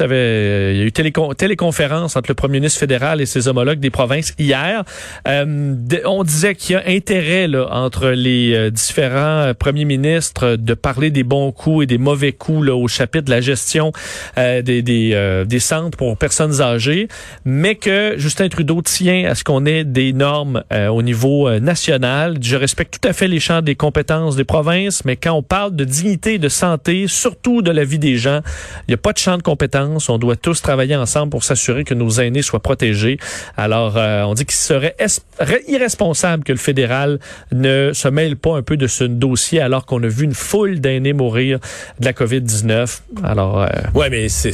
avait- 0.00 0.74
il 0.74 0.78
y 0.78 0.82
a 0.82 0.84
eu 0.84 0.90
télécon- 0.90 1.34
téléconférence 1.34 2.16
entre 2.16 2.30
le 2.30 2.34
premier 2.34 2.58
ministre 2.60 2.78
fédéral 2.80 3.20
et 3.20 3.26
ses 3.26 3.48
homologues 3.48 3.80
des 3.80 3.90
provinces 3.90 4.34
hier, 4.38 4.84
euh, 5.28 5.74
on 6.04 6.22
disait 6.24 6.54
qu'il 6.54 6.74
y 6.74 6.78
a 6.78 6.82
intérêt 6.86 7.48
là, 7.48 7.66
entre 7.70 8.08
les 8.08 8.54
euh, 8.54 8.70
différents 8.70 9.46
euh, 9.48 9.54
premiers 9.54 9.84
ministres 9.84 10.56
de 10.56 10.74
parler 10.74 11.10
des 11.10 11.22
bons 11.24 11.52
coups 11.52 11.84
et 11.84 11.86
des 11.86 11.98
mauvais 11.98 12.32
coups 12.32 12.66
là, 12.66 12.74
au 12.76 12.88
chapitre 12.88 13.24
de 13.26 13.30
la 13.30 13.40
gestion 13.40 13.92
euh, 14.38 14.62
des, 14.62 14.82
des, 14.82 15.12
euh, 15.14 15.44
centres 15.58 15.96
pour 15.96 16.16
personnes 16.18 16.60
âgées, 16.60 17.08
mais 17.44 17.76
que 17.76 18.14
Justin 18.18 18.48
Trudeau 18.48 18.82
tient 18.82 19.24
à 19.30 19.34
ce 19.34 19.44
qu'on 19.44 19.64
ait 19.66 19.84
des 19.84 20.12
normes 20.12 20.62
euh, 20.72 20.88
au 20.88 21.02
niveau 21.02 21.48
euh, 21.48 21.60
national. 21.60 22.36
Je 22.40 22.56
respecte 22.56 22.98
tout 23.00 23.08
à 23.08 23.12
fait 23.12 23.28
les 23.28 23.40
champs 23.40 23.62
des 23.62 23.74
compétences 23.76 24.36
des 24.36 24.44
provinces, 24.44 25.04
mais 25.04 25.16
quand 25.16 25.32
on 25.32 25.42
parle 25.42 25.74
de 25.76 25.84
dignité, 25.84 26.38
de 26.38 26.48
santé, 26.48 27.06
surtout 27.08 27.62
de 27.62 27.70
la 27.70 27.84
vie 27.84 27.93
des 27.98 28.16
gens, 28.16 28.40
il 28.86 28.90
n'y 28.90 28.94
a 28.94 28.98
pas 28.98 29.12
de 29.12 29.18
champ 29.18 29.36
de 29.36 29.42
compétences. 29.42 30.08
On 30.08 30.18
doit 30.18 30.36
tous 30.36 30.60
travailler 30.62 30.96
ensemble 30.96 31.30
pour 31.30 31.44
s'assurer 31.44 31.84
que 31.84 31.94
nos 31.94 32.10
aînés 32.20 32.42
soient 32.42 32.60
protégés. 32.62 33.18
Alors, 33.56 33.96
euh, 33.96 34.22
on 34.22 34.34
dit 34.34 34.44
qu'il 34.44 34.54
serait 34.56 34.94
es- 34.98 35.22
irresponsable 35.68 36.44
que 36.44 36.52
le 36.52 36.58
fédéral 36.58 37.18
ne 37.52 37.92
se 37.92 38.08
mêle 38.08 38.36
pas 38.36 38.56
un 38.56 38.62
peu 38.62 38.76
de 38.76 38.86
ce 38.86 39.04
dossier 39.04 39.60
alors 39.60 39.86
qu'on 39.86 40.02
a 40.02 40.08
vu 40.08 40.24
une 40.24 40.34
foule 40.34 40.80
d'aînés 40.80 41.12
mourir 41.12 41.58
de 42.00 42.04
la 42.04 42.12
COVID-19. 42.12 43.00
Alors, 43.22 43.62
euh, 43.62 43.66
Ouais, 43.94 44.10
mais 44.10 44.28
c'est 44.28 44.52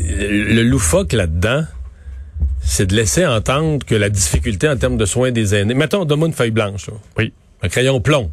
le 0.00 0.62
loufoque 0.62 1.12
là-dedans, 1.12 1.64
c'est 2.60 2.86
de 2.86 2.94
laisser 2.94 3.26
entendre 3.26 3.84
que 3.84 3.94
la 3.94 4.08
difficulté 4.10 4.68
en 4.68 4.76
termes 4.76 4.96
de 4.96 5.04
soins 5.04 5.32
des 5.32 5.54
aînés. 5.54 5.74
Mettons, 5.74 6.04
donne-moi 6.04 6.28
une 6.28 6.34
feuille 6.34 6.50
blanche. 6.50 6.86
là. 6.88 6.94
Oui. 7.16 7.32
Un 7.62 7.68
crayon 7.68 8.00
plomb, 8.00 8.30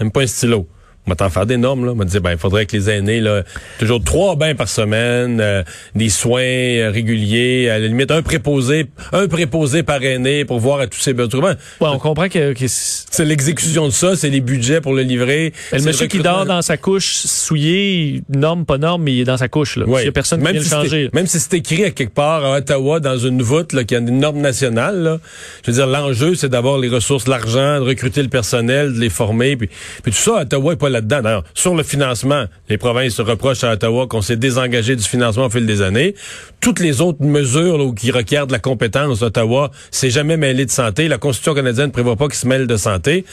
même 0.00 0.10
pas 0.10 0.22
un 0.22 0.26
stylo. 0.26 0.66
On 1.06 1.10
va 1.10 1.16
t'en 1.16 1.28
faire 1.28 1.44
des 1.44 1.58
normes, 1.58 1.84
là. 1.84 1.92
On 1.92 1.96
va 1.96 2.04
te 2.06 2.10
dire, 2.10 2.20
ben, 2.22 2.32
il 2.32 2.38
faudrait 2.38 2.64
que 2.64 2.74
les 2.76 2.88
aînés, 2.88 3.20
là, 3.20 3.42
toujours 3.78 4.02
trois 4.02 4.36
bains 4.36 4.54
par 4.54 4.68
semaine, 4.68 5.38
euh, 5.40 5.62
des 5.94 6.08
soins 6.08 6.40
euh, 6.42 6.90
réguliers, 6.90 7.68
à 7.68 7.78
la 7.78 7.88
limite, 7.88 8.10
un 8.10 8.22
préposé, 8.22 8.86
un 9.12 9.28
préposé 9.28 9.82
par 9.82 10.02
aîné 10.02 10.44
pour 10.46 10.58
voir 10.60 10.80
à 10.80 10.86
tous 10.86 11.00
ses 11.00 11.12
besoins. 11.12 11.52
ouais, 11.52 11.56
on 11.80 11.98
comprend 11.98 12.28
que, 12.28 12.54
que 12.54 12.64
c'est- 12.68 13.22
l'exécution 13.24 13.86
de 13.86 13.92
ça, 13.92 14.16
c'est 14.16 14.30
les 14.30 14.40
budgets 14.40 14.80
pour 14.80 14.94
le 14.94 15.02
livrer. 15.02 15.52
le 15.72 15.82
monsieur 15.82 16.06
qui 16.06 16.18
dort 16.20 16.46
dans 16.46 16.62
sa 16.62 16.76
couche 16.78 17.14
souillée, 17.16 18.22
norme, 18.28 18.64
pas 18.64 18.78
norme, 18.78 19.02
mais 19.02 19.12
il 19.12 19.20
est 19.20 19.24
dans 19.24 19.36
sa 19.36 19.48
couche. 19.48 19.76
Là. 19.76 19.86
Ouais. 19.86 20.02
Il 20.02 20.06
y 20.06 20.08
a 20.08 20.12
personne 20.12 20.40
même 20.40 20.54
qui 20.54 20.58
vient 20.60 20.62
si 20.68 20.74
le 20.74 20.82
changer. 20.82 21.10
Même 21.12 21.26
si 21.26 21.38
c'est 21.38 21.54
écrit 21.54 21.84
à 21.84 21.90
quelque 21.90 22.14
part 22.14 22.44
à 22.44 22.56
Ottawa 22.58 23.00
dans 23.00 23.18
une 23.18 23.42
voûte 23.42 23.72
là, 23.72 23.84
qui 23.84 23.94
a 23.94 23.98
une 23.98 24.18
norme 24.20 24.40
nationale, 24.40 25.02
là, 25.02 25.20
je 25.64 25.70
veux 25.70 25.76
dire, 25.76 25.86
l'enjeu, 25.86 26.34
c'est 26.34 26.48
d'avoir 26.48 26.78
les 26.78 26.88
ressources, 26.88 27.28
l'argent, 27.28 27.80
de 27.80 27.84
recruter 27.84 28.22
le 28.22 28.28
personnel, 28.28 28.94
de 28.94 29.00
les 29.00 29.10
former. 29.10 29.56
Puis, 29.56 29.68
puis 30.02 30.12
tout 30.12 30.18
ça, 30.18 30.40
Ottawa 30.42 30.72
est 30.72 30.76
pas 30.76 30.90
D'ailleurs, 31.00 31.44
sur 31.54 31.74
le 31.74 31.82
financement, 31.82 32.44
les 32.68 32.78
provinces 32.78 33.14
se 33.14 33.22
reprochent 33.22 33.64
à 33.64 33.72
Ottawa 33.72 34.06
qu'on 34.06 34.22
s'est 34.22 34.36
désengagé 34.36 34.96
du 34.96 35.04
financement 35.04 35.46
au 35.46 35.50
fil 35.50 35.66
des 35.66 35.82
années. 35.82 36.14
Toutes 36.60 36.80
les 36.80 37.00
autres 37.00 37.22
mesures 37.22 37.78
là, 37.78 37.90
qui 37.96 38.10
requièrent 38.10 38.46
de 38.46 38.52
la 38.52 38.58
compétence, 38.58 39.22
Ottawa 39.22 39.70
s'est 39.90 40.10
jamais 40.10 40.36
mêlé 40.36 40.66
de 40.66 40.70
santé. 40.70 41.08
La 41.08 41.18
Constitution 41.18 41.54
canadienne 41.54 41.86
ne 41.86 41.92
prévoit 41.92 42.16
pas 42.16 42.26
qu'il 42.26 42.36
se 42.36 42.46
mêle 42.46 42.66
de 42.66 42.76
santé. 42.76 43.24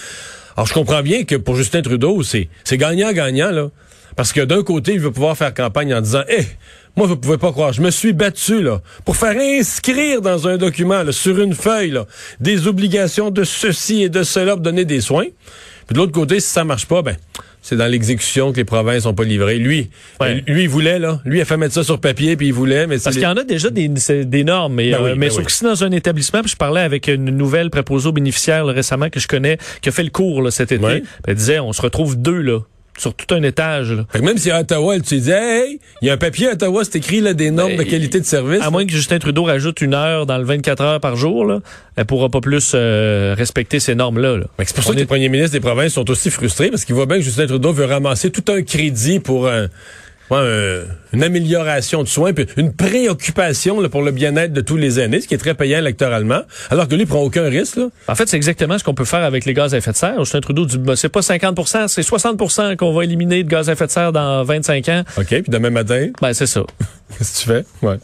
Alors, 0.56 0.68
je 0.68 0.74
comprends 0.74 1.02
bien 1.02 1.24
que 1.24 1.36
pour 1.36 1.56
Justin 1.56 1.82
Trudeau, 1.82 2.24
c'est 2.24 2.50
c'est 2.64 2.78
gagnant-gagnant, 2.78 3.52
là. 3.52 3.70
Parce 4.16 4.34
que 4.34 4.42
d'un 4.42 4.64
côté, 4.64 4.94
il 4.94 5.00
veut 5.00 5.12
pouvoir 5.12 5.38
faire 5.38 5.54
campagne 5.54 5.94
en 5.94 6.02
disant, 6.02 6.24
eh, 6.28 6.46
moi, 6.98 7.08
vous 7.08 7.16
pouvez 7.16 7.38
pas 7.38 7.52
croire, 7.52 7.72
je 7.72 7.82
me 7.82 7.90
suis 7.90 8.12
battu, 8.12 8.62
là, 8.62 8.82
pour 9.06 9.16
faire 9.16 9.38
inscrire 9.38 10.22
dans 10.22 10.48
un 10.48 10.58
document, 10.58 11.04
là, 11.04 11.12
sur 11.12 11.40
une 11.40 11.54
feuille, 11.54 11.92
là, 11.92 12.06
des 12.40 12.68
obligations 12.68 13.32
de 13.32 13.44
ceci 13.44 14.04
et 14.04 14.10
de 14.10 14.24
cela 14.24 14.54
pour 14.54 14.62
donner 14.62 14.84
des 14.84 15.00
soins. 15.00 15.28
Puis 15.88 15.94
de 15.94 15.98
l'autre 15.98 16.12
côté, 16.12 16.40
si 16.40 16.50
ça 16.50 16.64
marche 16.64 16.86
pas, 16.86 17.02
ben, 17.02 17.16
c'est 17.62 17.76
dans 17.76 17.86
l'exécution 17.86 18.52
que 18.52 18.58
les 18.58 18.64
provinces 18.66 19.04
sont 19.04 19.14
pas 19.14 19.24
livrées. 19.24 19.58
Lui, 19.58 19.90
Ouais. 20.20 20.44
lui, 20.48 20.64
il 20.64 20.70
voulait, 20.70 20.98
là. 21.00 21.22
Lui, 21.26 21.38
il 21.38 21.42
a 21.42 21.46
fait 21.46 21.58
mettre 21.58 21.74
ça 21.74 21.84
sur 21.84 22.00
papier, 22.00 22.36
puis 22.36 22.48
il 22.48 22.54
voulait, 22.54 22.88
mais 22.88 22.98
c'est 22.98 23.04
Parce 23.06 23.16
les- 23.16 23.22
qu'il 23.22 23.30
y 23.30 23.32
en 23.32 23.38
a 23.38 23.44
déjà 23.44 23.70
des, 23.70 23.88
des 24.26 24.44
normes, 24.44 24.74
mais, 24.76 24.92
Ben 24.92 24.98
oui, 25.02 25.10
euh, 25.12 25.16
mais 25.16 25.28
ben 25.28 25.30
sauf 25.30 25.40
oui. 25.40 25.46
que 25.46 25.52
si 25.52 25.64
dans 25.64 25.84
un 25.84 25.92
établissement, 25.92 26.42
puis 26.42 26.52
je 26.52 26.56
parlais 26.58 26.82
avec 26.82 27.08
une 27.08 27.26
nouvelle 27.26 27.70
préposée 27.70 28.10
aux 28.10 28.12
bénéficiaires 28.14 28.66
là, 28.66 28.74
récemment 28.74 29.10
que 29.10 29.20
je 29.20 29.28
connais, 29.28 29.58
qui 29.82 29.90
a 29.90 29.92
fait 29.92 30.04
le 30.04 30.10
cours 30.10 30.42
là, 30.42 30.50
cet 30.52 30.72
été, 30.72 30.84
Ouais. 30.84 31.02
ben, 31.02 31.08
elle 31.28 31.36
disait, 31.36 31.60
on 31.60 31.72
se 31.74 31.82
retrouve 31.82 32.20
deux 32.20 32.42
là, 32.42 32.60
sur 33.02 33.16
tout 33.16 33.34
un 33.34 33.42
étage. 33.42 33.92
Là. 33.92 34.06
Fait 34.12 34.20
que 34.20 34.24
même 34.24 34.38
si 34.38 34.52
à 34.52 34.60
Ottawa, 34.60 34.96
elle 34.96 35.02
te 35.02 35.16
dit, 35.16 35.32
hey, 35.32 35.80
il 36.02 36.08
y 36.08 36.12
a 36.12 36.14
un 36.14 36.18
papier 36.18 36.50
à 36.50 36.52
Ottawa, 36.52 36.84
c'est 36.84 36.98
écrit, 36.98 37.20
là, 37.20 37.34
des 37.34 37.50
normes 37.50 37.74
de 37.74 37.78
Ben, 37.78 37.88
qualité 37.88 38.20
de 38.20 38.26
service. 38.26 38.62
À 38.62 38.70
moins 38.70 38.86
que 38.86 38.92
Justin 38.92 39.18
Trudeau 39.18 39.44
rajoute 39.44 39.82
une 39.82 39.96
heure 39.96 40.28
dans 40.28 40.38
le 40.38 40.44
24 40.44 40.84
heures 40.84 41.00
par 41.00 41.16
jour, 41.16 41.46
là, 41.46 41.62
elle 41.96 42.06
pourra 42.06 42.30
pas 42.30 42.42
plus 42.42 42.74
euh, 42.76 43.34
respecter 43.36 43.80
ces 43.80 43.96
normes-là. 43.96 44.38
Là. 44.38 44.46
C'est 44.60 44.76
pour 44.76 44.84
ça 44.84 44.94
que 44.94 44.98
les 44.98 45.06
premiers 45.06 45.30
ministres 45.30 45.54
des 45.54 45.60
provinces 45.60 45.94
sont 45.94 46.10
aussi 46.12 46.30
frustrés 46.30 46.70
parce 46.70 46.86
qu'ils 46.86 46.94
voient 46.94 47.08
bien 47.08 47.18
que 47.18 47.24
Justin 47.24 47.48
Trudeau 47.48 47.74
veut 47.74 47.86
ramasser 47.86 48.30
tout 48.30 48.52
un 48.52 48.62
crédit 48.62 49.20
pour 49.20 49.48
un. 49.50 49.68
Ouais, 50.32 50.38
euh, 50.38 50.86
une 51.14 51.24
amélioration 51.24 52.04
de 52.04 52.08
soins, 52.08 52.34
puis 52.34 52.46
une 52.58 52.74
préoccupation 52.74 53.82
là, 53.82 53.90
pour 53.90 54.02
le 54.02 54.12
bien-être 54.12 54.54
de 54.54 54.62
tous 54.62 54.78
les 54.78 55.00
aînés, 55.00 55.22
ce 55.22 55.28
qui 55.28 55.34
est 55.34 55.38
très 55.38 55.54
payant 55.54 55.80
électoralement, 55.80 56.42
alors 56.70 56.88
que 56.88 56.96
lui, 56.96 57.04
il 57.04 57.08
prend 57.08 57.20
aucun 57.20 57.48
risque. 57.50 57.76
Là. 57.76 57.90
En 58.08 58.16
fait, 58.16 58.28
c'est 58.28 58.38
exactement 58.38 58.78
ce 58.78 58.84
qu'on 58.84 58.94
peut 58.94 59.06
faire 59.06 59.24
avec 59.24 59.46
les 59.46 59.54
gaz 59.54 59.74
à 59.74 59.78
effet 59.78 59.92
de 59.92 59.98
serre. 59.98 60.20
Justin 60.20 60.40
Trudeau 60.42 60.66
dit, 60.66 60.78
ben, 60.78 60.96
c'est 60.96 61.10
pas 61.10 61.20
50% 61.20 61.88
c'est 61.88 62.02
60% 62.02 62.78
qu'on 62.78 62.94
va 62.94 63.04
éliminer 63.04 63.44
de 63.44 63.50
gaz 63.50 63.70
à 63.70 63.74
effet 63.74 63.88
de 63.88 63.92
serre 63.92 64.12
dans 64.12 64.44
25 64.44 64.90
ans. 64.90 65.04
OK, 65.18 65.28
puis 65.28 65.44
demain 65.48 65.70
matin? 65.70 66.10
Ben, 66.22 66.34
c'est 66.34 66.48
ça. 66.48 66.62
Qu'est-ce 67.18 67.34
que 67.34 67.40
tu 67.40 67.48
fais? 67.48 67.86
Ouais. 67.86 67.98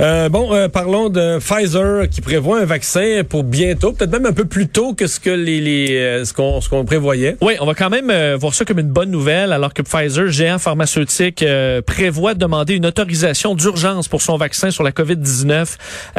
Euh, 0.00 0.28
bon, 0.28 0.54
euh, 0.54 0.68
parlons 0.68 1.08
de 1.08 1.38
Pfizer 1.38 2.08
qui 2.08 2.20
prévoit 2.20 2.60
un 2.60 2.64
vaccin 2.64 3.22
pour 3.28 3.42
bientôt, 3.42 3.92
peut-être 3.92 4.12
même 4.12 4.26
un 4.26 4.32
peu 4.32 4.44
plus 4.44 4.68
tôt 4.68 4.94
que 4.94 5.06
ce 5.06 5.18
que 5.18 5.30
les, 5.30 5.60
les 5.60 5.96
euh, 5.96 6.24
ce 6.24 6.32
qu'on 6.32 6.60
ce 6.60 6.68
qu'on 6.68 6.84
prévoyait. 6.84 7.36
Oui, 7.42 7.54
on 7.60 7.66
va 7.66 7.74
quand 7.74 7.90
même 7.90 8.36
voir 8.36 8.54
ça 8.54 8.64
comme 8.64 8.78
une 8.78 8.90
bonne 8.90 9.10
nouvelle, 9.10 9.52
alors 9.52 9.74
que 9.74 9.82
Pfizer, 9.82 10.28
géant 10.28 10.58
pharmaceutique, 10.58 11.44
prévoit 11.86 12.34
de 12.34 12.38
demander 12.38 12.74
une 12.74 12.86
autorisation 12.86 13.54
d'urgence 13.54 14.08
pour 14.08 14.22
son 14.22 14.36
vaccin 14.36 14.70
sur 14.70 14.82
la 14.82 14.90
COVID-19 14.90 15.76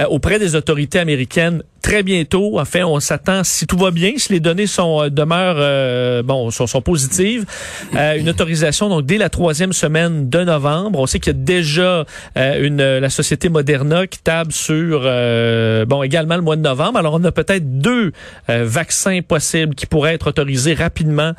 auprès 0.10 0.40
des 0.40 0.56
autorités 0.56 1.00
américaines 1.00 1.64
très 1.82 2.04
bientôt. 2.04 2.60
Enfin, 2.60 2.84
on 2.84 3.00
s'attend, 3.00 3.44
si 3.44 3.68
tout 3.68 3.78
va 3.78 3.92
bien, 3.92 4.14
si 4.18 4.34
les 4.34 4.40
données 4.40 4.68
sont 4.68 5.08
demeurent 5.10 6.24
bon 6.24 6.52
sont, 6.52 6.68
sont 6.68 6.82
positives, 6.82 7.46
une 7.94 8.30
autorisation 8.30 8.90
donc 8.90 9.06
dès 9.06 9.18
la 9.18 9.30
troisième 9.30 9.74
semaine 9.74 10.30
de 10.30 10.44
novembre. 10.44 11.00
On 11.00 11.06
sait 11.06 11.20
qu'il 11.20 11.34
y 11.34 11.36
a 11.36 11.40
déjà 11.40 12.06
euh, 12.38 12.66
une, 12.66 12.82
la 12.82 13.10
société 13.10 13.50
Moderna 13.50 14.08
qui 14.08 14.20
table 14.20 14.52
sur 14.52 15.02
euh, 15.04 15.86
bon 15.86 16.04
également 16.04 16.36
le 16.36 16.42
mois 16.42 16.56
de 16.56 16.62
novembre. 16.62 16.98
Alors 17.00 17.14
on 17.14 17.24
a 17.24 17.32
peut-être 17.32 17.80
deux 17.80 18.12
euh, 18.50 18.64
vaccins 18.66 19.22
possibles 19.22 19.76
qui 19.76 19.86
pourraient 19.86 20.14
être 20.14 20.28
autorisés 20.28 20.74
rapidement 20.74 21.34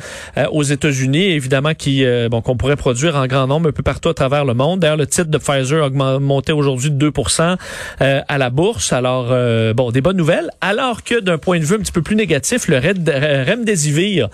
aux 0.52 0.62
États-Unis, 0.62 1.24
évidemment 1.32 1.74
qui 1.74 2.04
bon 2.30 2.40
qu'on 2.42 2.56
pourrait 2.56 2.76
produire 2.76 3.16
en 3.16 3.26
grand 3.26 3.46
nombre 3.46 3.68
un 3.68 3.72
peu 3.72 3.82
partout 3.82 4.08
à 4.08 4.14
travers 4.14 4.44
le 4.44 4.54
monde. 4.54 4.80
D'ailleurs 4.80 4.96
le 4.96 5.06
titre 5.06 5.30
de 5.30 5.38
Pfizer 5.38 5.84
a 5.84 6.18
monté 6.18 6.52
aujourd'hui 6.52 6.90
de 6.90 7.10
2% 7.10 7.56
à 8.00 8.38
la 8.38 8.50
bourse. 8.50 8.92
Alors 8.92 9.26
bon 9.74 9.90
des 9.90 10.00
bonnes 10.00 10.16
nouvelles. 10.16 10.29
Alors 10.60 11.02
que 11.02 11.20
d'un 11.20 11.38
point 11.38 11.58
de 11.58 11.64
vue 11.64 11.74
un 11.74 11.78
petit 11.78 11.92
peu 11.92 12.02
plus 12.02 12.16
négatif, 12.16 12.68
le 12.68 12.78
Remdesivir 12.78 14.28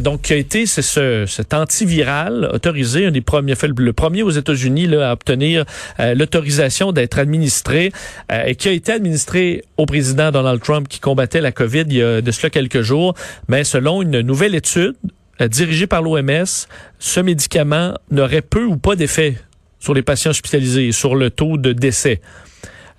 donc 0.00 0.22
qui 0.22 0.32
a 0.32 0.36
été 0.36 0.66
ce, 0.66 1.24
cet 1.26 1.54
antiviral 1.54 2.50
autorisé 2.52 3.06
un 3.06 3.10
des 3.10 3.20
premiers 3.20 3.54
le 3.78 3.92
premier 3.92 4.22
aux 4.22 4.30
États-Unis 4.30 4.94
à 4.96 5.12
obtenir 5.12 5.64
euh, 6.00 6.14
l'autorisation 6.14 6.92
d'être 6.92 7.18
administré 7.18 7.92
euh, 8.30 8.44
et 8.46 8.54
qui 8.54 8.68
a 8.68 8.72
été 8.72 8.92
administré 8.92 9.64
au 9.76 9.86
président 9.86 10.30
Donald 10.30 10.60
Trump 10.60 10.88
qui 10.88 11.00
combattait 11.00 11.40
la 11.40 11.52
COVID 11.52 11.84
il 11.86 11.94
y 11.94 12.02
a 12.02 12.20
de 12.20 12.30
cela 12.30 12.50
quelques 12.50 12.82
jours. 12.82 13.14
Mais 13.48 13.64
selon 13.64 14.02
une 14.02 14.20
nouvelle 14.20 14.54
étude 14.54 14.94
euh, 15.40 15.48
dirigée 15.48 15.86
par 15.86 16.02
l'OMS, 16.02 16.44
ce 16.98 17.20
médicament 17.20 17.94
n'aurait 18.10 18.42
peu 18.42 18.64
ou 18.64 18.76
pas 18.76 18.96
d'effet 18.96 19.36
sur 19.78 19.94
les 19.94 20.02
patients 20.02 20.30
hospitalisés, 20.30 20.92
sur 20.92 21.14
le 21.14 21.30
taux 21.30 21.56
de 21.56 21.72
décès. 21.72 22.20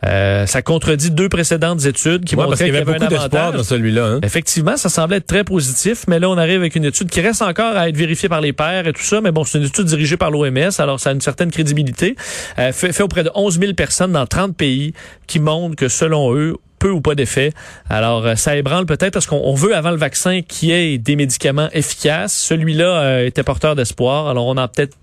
Euh, 0.05 0.45
ça 0.45 0.61
contredit 0.61 1.11
deux 1.11 1.29
précédentes 1.29 1.85
études 1.85 2.25
qui 2.25 2.35
montraient 2.35 2.57
qu'il 2.57 2.73
y 2.73 2.77
avait, 2.77 2.85
beaucoup 2.85 3.07
d'espoir 3.07 3.53
dans 3.53 3.63
celui-là. 3.63 4.05
Hein? 4.05 4.19
Effectivement, 4.23 4.77
ça 4.77 4.89
semblait 4.89 5.17
être 5.17 5.27
très 5.27 5.43
positif, 5.43 6.05
mais 6.07 6.19
là, 6.19 6.29
on 6.29 6.37
arrive 6.37 6.57
avec 6.57 6.75
une 6.75 6.85
étude 6.85 7.09
qui 7.09 7.21
reste 7.21 7.41
encore 7.41 7.75
à 7.75 7.89
être 7.89 7.97
vérifiée 7.97 8.29
par 8.29 8.41
les 8.41 8.53
pairs 8.53 8.87
et 8.87 8.93
tout 8.93 9.03
ça, 9.03 9.21
mais 9.21 9.31
bon, 9.31 9.43
c'est 9.43 9.57
une 9.59 9.65
étude 9.65 9.85
dirigée 9.85 10.17
par 10.17 10.31
l'OMS, 10.31 10.71
alors 10.79 10.99
ça 10.99 11.11
a 11.11 11.13
une 11.13 11.21
certaine 11.21 11.51
crédibilité, 11.51 12.15
euh, 12.59 12.71
fait, 12.71 12.91
fait 12.91 13.03
auprès 13.03 13.23
de 13.23 13.31
11 13.33 13.59
000 13.59 13.73
personnes 13.73 14.11
dans 14.11 14.25
30 14.25 14.55
pays 14.55 14.93
qui 15.27 15.39
montrent 15.39 15.75
que, 15.75 15.87
selon 15.87 16.35
eux, 16.35 16.55
peu 16.79 16.89
ou 16.89 16.99
pas 16.99 17.15
d'effet. 17.15 17.53
Alors, 17.89 18.25
euh, 18.25 18.35
ça 18.35 18.57
ébranle 18.57 18.85
peut-être 18.85 19.13
parce 19.13 19.25
qu'on 19.25 19.53
veut, 19.53 19.73
avant 19.73 19.91
le 19.91 19.97
vaccin, 19.97 20.41
qu'il 20.41 20.69
y 20.69 20.71
ait 20.73 20.97
des 20.97 21.15
médicaments 21.15 21.69
efficaces. 21.71 22.33
Celui-là 22.33 23.23
était 23.23 23.43
porteur 23.43 23.75
d'espoir. 23.75 24.27
Alors, 24.27 24.47
on 24.47 24.57
a 24.57 24.67
peut-être 24.67 24.97
euh, 24.97 25.02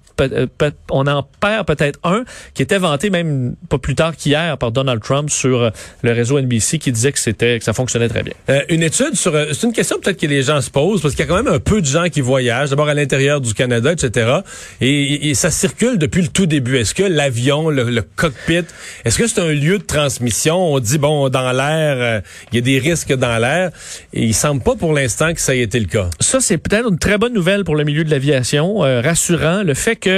on 0.91 1.07
en 1.07 1.23
perd 1.41 1.67
peut-être 1.67 1.99
un 2.05 2.25
qui 2.55 2.63
était 2.63 2.79
vanté 2.79 3.11
même 3.11 3.55
pas 3.69 3.79
plus 3.79 3.95
tard 3.95 4.17
qu'hier 4.17 4.57
par 4.59 4.73
Donald 4.73 5.03
Trump 5.03 5.31
sur 5.31 5.63
euh, 5.63 5.71
le 6.03 6.13
réseau 6.13 6.41
NBC 6.41 6.79
qui 6.79 6.93
disait 6.93 7.13
que 7.13 7.19
c'était 7.19 7.59
que 7.59 7.65
ça 7.65 7.73
fonctionnait 7.73 8.09
très 8.09 8.23
bien. 8.23 8.35
Euh, 8.49 8.63
une 8.69 8.83
étude 8.83 9.15
sur 9.15 9.33
c'est 9.53 9.67
une 9.67 9.73
question 9.73 9.99
peut-être 10.01 10.21
que 10.21 10.27
les 10.27 10.43
gens 10.43 10.61
se 10.61 10.71
posent 10.71 11.01
parce 11.01 11.15
qu'il 11.15 11.25
y 11.25 11.29
a 11.29 11.31
quand 11.31 11.43
même 11.43 11.53
un 11.53 11.59
peu 11.59 11.81
de 11.81 11.87
gens 11.87 12.09
qui 12.09 12.21
voyagent 12.21 12.71
d'abord 12.71 12.89
à 12.89 12.95
l'intérieur 12.95 13.41
du 13.41 13.55
Canada 13.55 13.93
etc 13.93 14.39
et, 14.81 15.35
ça 15.35 15.51
circule 15.51 15.97
depuis 15.97 16.23
le 16.23 16.29
tout 16.29 16.47
début. 16.47 16.77
Est-ce 16.77 16.95
que 16.95 17.03
l'avion 17.03 17.71
le, 17.71 18.03
cockpit 18.17 18.65
est-ce 19.05 19.19
que 19.19 19.27
c'est 19.27 19.41
un 19.41 19.53
lieu 19.53 19.79
de 19.79 19.85
transmission? 19.85 20.73
On 20.73 20.81
dit 20.81 20.99
bon 20.99 21.29
dans 21.29 21.53
l'air 21.53 22.23
il 22.53 22.57
y 22.57 22.59
a 22.59 22.63
des 22.63 22.79
risques 22.79 23.15
dans 23.15 23.39
l'air 23.39 23.71
et 24.13 24.25
il 24.25 24.35
semble 24.35 24.63
pas 24.63 24.75
pour 24.75 24.93
l'instant 24.93 25.33
que 25.33 25.41
ça 25.41 25.55
ait 25.55 25.61
été 25.61 25.79
le 25.79 25.87
cas. 25.87 26.11
Ça 26.21 26.41
c'est 26.41 26.59
peut-être 26.59 26.91
une 26.91 26.99
très 26.99 27.19
bonne 27.19 27.33
nouvelle 27.33 27.65
pour 27.65 27.77
le 27.77 27.85
milieu 27.85 28.05
de 28.05 28.11
l'aviation 28.11 28.79
rassurant 28.79 29.63
le 29.63 29.75
fait 29.75 29.97
que 29.97 30.10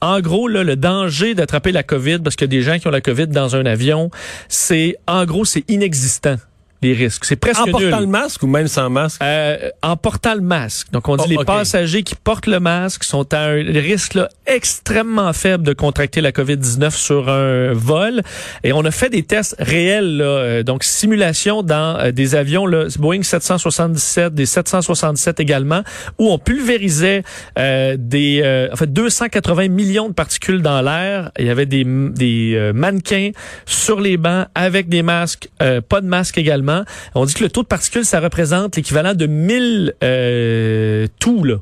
en 0.00 0.20
gros, 0.20 0.48
le 0.48 0.76
danger 0.76 1.34
d'attraper 1.34 1.72
la 1.72 1.82
COVID, 1.82 2.18
parce 2.18 2.36
a 2.50 2.54
des 2.54 2.62
gens 2.62 2.78
qui 2.78 2.86
ont 2.86 2.90
la 2.90 3.00
COVID 3.00 3.28
dans 3.28 3.56
un 3.56 3.64
avion, 3.64 4.10
c'est, 4.48 4.96
en 5.06 5.24
gros, 5.24 5.44
c'est 5.44 5.64
inexistant 5.68 6.36
les 6.84 6.92
risques. 6.92 7.24
C'est 7.24 7.36
presque 7.36 7.60
En 7.60 7.70
portant 7.70 8.00
le 8.00 8.06
masque 8.06 8.42
ou 8.42 8.46
même 8.46 8.68
sans 8.68 8.90
masque? 8.90 9.22
Euh, 9.22 9.70
en 9.82 9.96
portant 9.96 10.34
le 10.34 10.40
masque. 10.40 10.88
Donc, 10.92 11.08
on 11.08 11.16
dit 11.16 11.24
oh, 11.26 11.38
les 11.38 11.44
passagers 11.44 12.02
qui 12.02 12.14
portent 12.14 12.46
le 12.46 12.60
masque 12.60 13.04
sont 13.04 13.32
à 13.32 13.38
un 13.38 13.62
risque 13.62 14.14
là, 14.14 14.28
extrêmement 14.46 15.32
faible 15.32 15.64
de 15.64 15.72
contracter 15.72 16.20
la 16.20 16.30
COVID-19 16.30 16.90
sur 16.90 17.28
un 17.28 17.72
vol. 17.72 18.22
Et 18.62 18.72
on 18.72 18.84
a 18.84 18.90
fait 18.90 19.08
des 19.08 19.22
tests 19.22 19.56
réels, 19.58 20.18
là, 20.18 20.24
euh, 20.24 20.62
donc 20.62 20.84
simulation 20.84 21.62
dans 21.62 21.98
euh, 21.98 22.12
des 22.12 22.34
avions, 22.34 22.66
là, 22.66 22.86
Boeing 22.98 23.22
777, 23.22 24.34
des 24.34 24.46
767 24.46 25.40
également, 25.40 25.82
où 26.18 26.30
on 26.30 26.38
pulvérisait 26.38 27.22
euh, 27.58 27.96
des, 27.98 28.42
euh, 28.44 28.68
en 28.72 28.76
fait, 28.76 28.92
280 28.92 29.68
millions 29.68 30.08
de 30.08 30.14
particules 30.14 30.62
dans 30.62 30.82
l'air. 30.82 31.30
Il 31.38 31.46
y 31.46 31.50
avait 31.50 31.66
des, 31.66 31.84
des 31.84 32.72
mannequins 32.74 33.30
sur 33.66 34.00
les 34.00 34.16
bancs 34.16 34.46
avec 34.54 34.88
des 34.88 35.02
masques, 35.02 35.48
pas 35.88 36.00
de 36.00 36.06
masque 36.06 36.38
également. 36.38 36.73
On 37.14 37.24
dit 37.24 37.34
que 37.34 37.44
le 37.44 37.50
taux 37.50 37.62
de 37.62 37.68
particules, 37.68 38.04
ça 38.04 38.20
représente 38.20 38.76
l'équivalent 38.76 39.14
de 39.14 39.26
1000 39.26 39.94
euh, 40.02 41.06
tout, 41.18 41.44
là. 41.44 41.56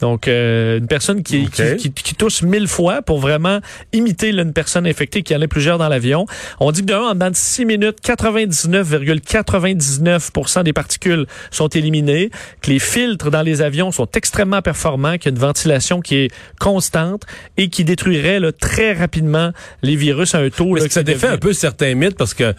Donc, 0.00 0.28
euh, 0.28 0.78
une 0.78 0.86
personne 0.86 1.24
qui, 1.24 1.48
qui, 1.48 1.92
qui, 1.92 2.14
tousse 2.14 2.42
mille 2.42 2.68
fois 2.68 3.02
pour 3.02 3.18
vraiment 3.18 3.58
imiter 3.92 4.28
une 4.28 4.52
personne 4.52 4.86
infectée 4.86 5.22
qui 5.22 5.34
en 5.34 5.42
a 5.42 5.48
plusieurs 5.48 5.78
dans 5.78 5.88
l'avion. 5.88 6.24
On 6.60 6.70
dit 6.70 6.82
que 6.82 6.86
d'un, 6.86 7.00
en 7.00 7.16
dans 7.16 7.34
6 7.34 7.64
minutes, 7.64 7.98
99,99% 8.04 10.62
des 10.62 10.72
particules 10.72 11.26
sont 11.50 11.66
éliminées, 11.68 12.30
que 12.62 12.70
les 12.70 12.78
filtres 12.78 13.32
dans 13.32 13.42
les 13.42 13.60
avions 13.60 13.90
sont 13.90 14.06
extrêmement 14.14 14.62
performants, 14.62 15.18
qu'il 15.18 15.32
y 15.32 15.34
a 15.34 15.34
une 15.36 15.40
ventilation 15.40 16.00
qui 16.00 16.14
est 16.16 16.30
constante 16.60 17.24
et 17.56 17.68
qui 17.68 17.82
détruirait 17.82 18.38
très 18.52 18.92
rapidement 18.92 19.50
les 19.82 19.96
virus 19.96 20.36
à 20.36 20.38
un 20.38 20.50
taux... 20.50 20.76
Là, 20.76 20.86
que 20.86 20.92
ça 20.92 21.02
défait 21.02 21.26
un 21.26 21.38
peu 21.38 21.52
certains 21.52 21.96
mythes? 21.96 22.16
Parce 22.16 22.34
que 22.34 22.54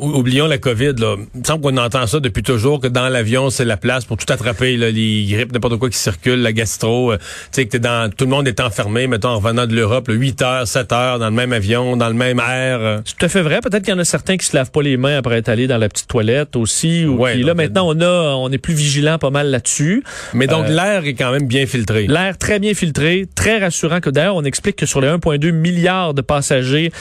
oublions 0.00 0.46
la 0.46 0.58
COVID, 0.58 0.94
là. 0.98 1.16
Il 1.34 1.40
me 1.40 1.44
semble 1.44 1.62
qu'on 1.62 1.76
entend 1.76 2.06
ça 2.06 2.20
depuis 2.20 2.42
toujours, 2.42 2.80
que 2.80 2.86
dans 2.86 3.08
l'avion, 3.08 3.50
c'est 3.50 3.64
la 3.64 3.76
place 3.76 4.04
pour 4.04 4.16
tout 4.16 4.30
attraper, 4.32 4.76
là, 4.76 4.90
les 4.90 5.26
grippes, 5.28 5.52
n'importe 5.52 5.78
quoi 5.78 5.90
qui 5.90 5.98
circule, 5.98 6.40
la 6.40 6.52
gastro. 6.52 7.12
Euh, 7.12 7.16
tu 7.18 7.24
sais, 7.52 7.66
que 7.66 7.70
t'es 7.70 7.78
dans, 7.78 8.10
tout 8.10 8.24
le 8.24 8.30
monde 8.30 8.48
est 8.48 8.60
enfermé, 8.60 9.06
mettons, 9.06 9.28
en 9.28 9.36
revenant 9.38 9.66
de 9.66 9.74
l'Europe, 9.74 10.06
8 10.08 10.42
heures, 10.42 10.66
7 10.66 10.92
heures, 10.92 11.18
dans 11.18 11.26
le 11.26 11.34
même 11.34 11.52
avion, 11.52 11.96
dans 11.96 12.08
le 12.08 12.14
même 12.14 12.38
air. 12.38 12.78
Euh. 12.80 13.00
C'est 13.04 13.16
tout 13.16 13.26
à 13.26 13.28
fait 13.28 13.42
vrai. 13.42 13.60
Peut-être 13.60 13.82
qu'il 13.82 13.92
y 13.92 13.96
en 13.96 14.00
a 14.00 14.04
certains 14.04 14.36
qui 14.36 14.46
se 14.46 14.56
lavent 14.56 14.70
pas 14.70 14.82
les 14.82 14.96
mains 14.96 15.18
après 15.18 15.38
être 15.38 15.48
allés 15.48 15.66
dans 15.66 15.78
la 15.78 15.88
petite 15.88 16.08
toilette 16.08 16.56
aussi. 16.56 17.04
Ou 17.04 17.18
ouais, 17.18 17.36
là, 17.36 17.54
maintenant, 17.54 17.86
on 17.88 18.00
a, 18.00 18.34
on 18.36 18.50
est 18.50 18.58
plus 18.58 18.74
vigilant 18.74 19.18
pas 19.18 19.30
mal 19.30 19.50
là-dessus. 19.50 20.02
Mais 20.34 20.46
donc, 20.46 20.66
euh, 20.66 20.74
l'air 20.74 21.04
est 21.04 21.14
quand 21.14 21.32
même 21.32 21.46
bien 21.46 21.66
filtré. 21.66 22.06
L'air 22.06 22.38
très 22.38 22.58
bien 22.58 22.74
filtré, 22.74 23.28
très 23.34 23.58
rassurant 23.58 24.00
que 24.00 24.10
d'ailleurs, 24.10 24.36
on 24.36 24.44
explique 24.44 24.76
que 24.76 24.86
sur 24.86 25.00
les 25.00 25.08
1,2 25.08 25.50
milliards 25.52 26.14
de 26.14 26.22
passagers 26.22 26.92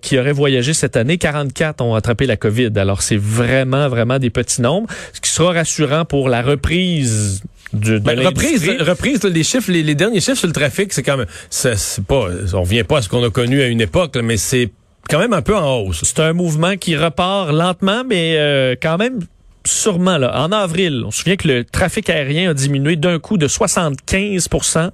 qui 0.00 0.18
auraient 0.18 0.32
voyagé 0.32 0.72
cette 0.72 0.96
année, 0.96 1.18
44 1.18 1.82
ont 1.82 1.94
attrapé 1.94 2.26
la 2.26 2.36
COVID. 2.38 2.72
Alors, 2.76 3.02
c'est 3.02 3.18
vraiment, 3.18 3.88
vraiment 3.88 4.18
des 4.18 4.30
petits 4.30 4.62
nombres, 4.62 4.88
ce 5.12 5.20
qui 5.20 5.30
sera 5.30 5.52
rassurant 5.52 6.04
pour 6.04 6.28
la 6.28 6.42
reprise 6.42 7.42
de, 7.72 7.98
ben, 7.98 8.18
reprise, 8.26 8.68
reprise 8.80 9.22
les 9.24 9.42
chiffres, 9.42 9.70
les, 9.70 9.94
derniers 9.94 10.20
chiffres 10.20 10.38
sur 10.38 10.46
le 10.46 10.54
trafic, 10.54 10.92
c'est 10.92 11.02
quand 11.02 11.18
même, 11.18 11.26
c'est 11.50 11.76
pas, 12.06 12.28
on 12.54 12.62
revient 12.62 12.84
pas 12.84 12.98
à 12.98 13.02
ce 13.02 13.08
qu'on 13.08 13.22
a 13.22 13.30
connu 13.30 13.60
à 13.60 13.66
une 13.66 13.82
époque, 13.82 14.16
mais 14.16 14.38
c'est 14.38 14.70
quand 15.10 15.18
même 15.18 15.32
un 15.34 15.42
peu 15.42 15.56
en 15.56 15.80
hausse. 15.80 16.00
C'est 16.02 16.20
un 16.20 16.32
mouvement 16.32 16.76
qui 16.76 16.96
repart 16.96 17.50
lentement, 17.52 18.04
mais 18.08 18.36
euh, 18.38 18.74
quand 18.80 18.96
même 18.96 19.20
sûrement, 19.68 20.18
là, 20.18 20.40
en 20.40 20.52
avril, 20.52 21.02
on 21.06 21.10
se 21.10 21.18
souvient 21.18 21.36
que 21.36 21.48
le 21.48 21.64
trafic 21.64 22.10
aérien 22.10 22.50
a 22.50 22.54
diminué 22.54 22.96
d'un 22.96 23.18
coup 23.18 23.36
de 23.36 23.46
75% 23.46 24.90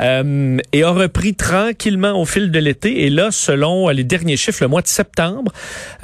euh, 0.00 0.58
et 0.72 0.82
a 0.82 0.90
repris 0.90 1.34
tranquillement 1.34 2.20
au 2.20 2.24
fil 2.24 2.50
de 2.50 2.58
l'été. 2.58 3.04
Et 3.04 3.10
là, 3.10 3.30
selon 3.30 3.88
les 3.88 4.04
derniers 4.04 4.36
chiffres, 4.36 4.62
le 4.62 4.68
mois 4.68 4.82
de 4.82 4.88
septembre, 4.88 5.52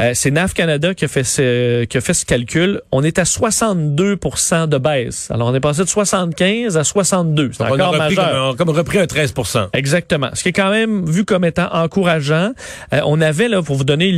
euh, 0.01 0.13
c'est 0.15 0.31
NAV 0.31 0.55
Canada 0.55 0.95
qui 0.95 1.05
a 1.05 1.09
fait 1.09 1.25
ce, 1.25 1.85
qui 1.85 1.97
a 1.97 2.01
fait 2.01 2.15
ce 2.15 2.25
calcul. 2.25 2.81
On 2.93 3.03
est 3.03 3.19
à 3.19 3.25
62% 3.25 4.69
de 4.69 4.79
baisse. 4.79 5.31
Alors, 5.31 5.49
on 5.49 5.55
est 5.55 5.61
passé 5.61 5.83
de 5.83 5.89
75 5.89 6.77
à 6.77 6.85
62. 6.85 7.51
C'est 7.53 7.63
encore 7.63 7.79
on 7.79 7.91
repris 7.91 8.15
majeur. 8.17 8.57
Comme, 8.57 8.69
on 8.69 8.75
a 8.75 8.79
repris 8.79 8.99
un 8.99 9.05
13% 9.05 9.69
Exactement. 9.73 10.31
Ce 10.35 10.43
qui 10.43 10.51
est 10.51 10.53
quand 10.53 10.71
même 10.71 11.05
vu 11.07 11.25
comme 11.25 11.45
étant 11.45 11.69
encourageant. 11.73 12.53
Euh, 12.93 13.01
on 13.05 13.21
avait, 13.21 13.49
là, 13.49 13.63
pour 13.63 13.77
vous 13.77 13.85
donner 13.85 14.11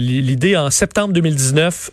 l'idée, 0.00 0.56
en 0.56 0.70
septembre 0.70 1.12
2019, 1.12 1.90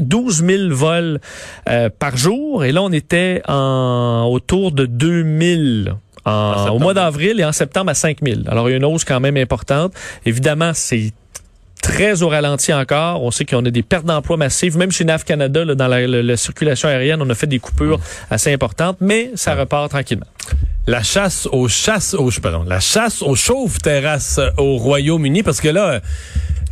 12 0.00 0.44
000 0.44 0.62
euh, 0.62 0.68
vols 0.72 1.20
euh, 1.68 1.88
par 1.98 2.16
jour 2.16 2.64
et 2.64 2.72
là 2.72 2.82
on 2.82 2.92
était 2.92 3.42
en 3.48 4.28
autour 4.30 4.72
de 4.72 4.86
2000 4.86 5.94
en- 6.24 6.68
au 6.70 6.78
mois 6.78 6.94
d'avril 6.94 7.40
et 7.40 7.44
en 7.44 7.52
septembre 7.52 7.90
à 7.90 7.94
5 7.94 8.18
000. 8.22 8.40
Alors, 8.48 8.68
il 8.68 8.72
y 8.72 8.74
a 8.74 8.76
une 8.76 8.84
hausse 8.84 9.04
quand 9.04 9.18
même 9.20 9.38
importante. 9.38 9.94
Évidemment, 10.26 10.72
c'est 10.74 11.12
très 11.80 12.22
au 12.22 12.28
ralenti 12.28 12.70
encore. 12.74 13.22
On 13.22 13.30
sait 13.30 13.46
qu'on 13.46 13.64
a 13.64 13.70
des 13.70 13.82
pertes 13.82 14.04
d'emplois 14.04 14.36
massives. 14.36 14.76
Même 14.76 14.90
chez 14.90 15.04
NAV 15.04 15.24
Canada, 15.24 15.64
là, 15.64 15.74
dans 15.74 15.86
la, 15.88 16.06
la- 16.06 16.22
la 16.22 16.36
circulation 16.36 16.86
aérienne, 16.90 17.22
on 17.22 17.30
a 17.30 17.34
fait 17.34 17.46
des 17.46 17.60
coupures 17.60 17.98
assez 18.30 18.52
importantes, 18.52 18.98
mais 19.00 19.30
ça 19.36 19.54
repart 19.54 19.88
tranquillement. 19.90 20.26
La 20.86 21.02
chasse 21.02 21.48
aux 21.50 21.68
chasses, 21.68 22.12
aux, 22.14 22.30
pardon, 22.42 22.64
la 22.66 22.80
chasse 22.80 23.22
aux 23.22 23.34
chauves 23.36 23.78
terrasses 23.78 24.40
au 24.58 24.76
Royaume-Uni, 24.76 25.42
parce 25.42 25.60
que 25.62 25.68
là, 25.68 26.00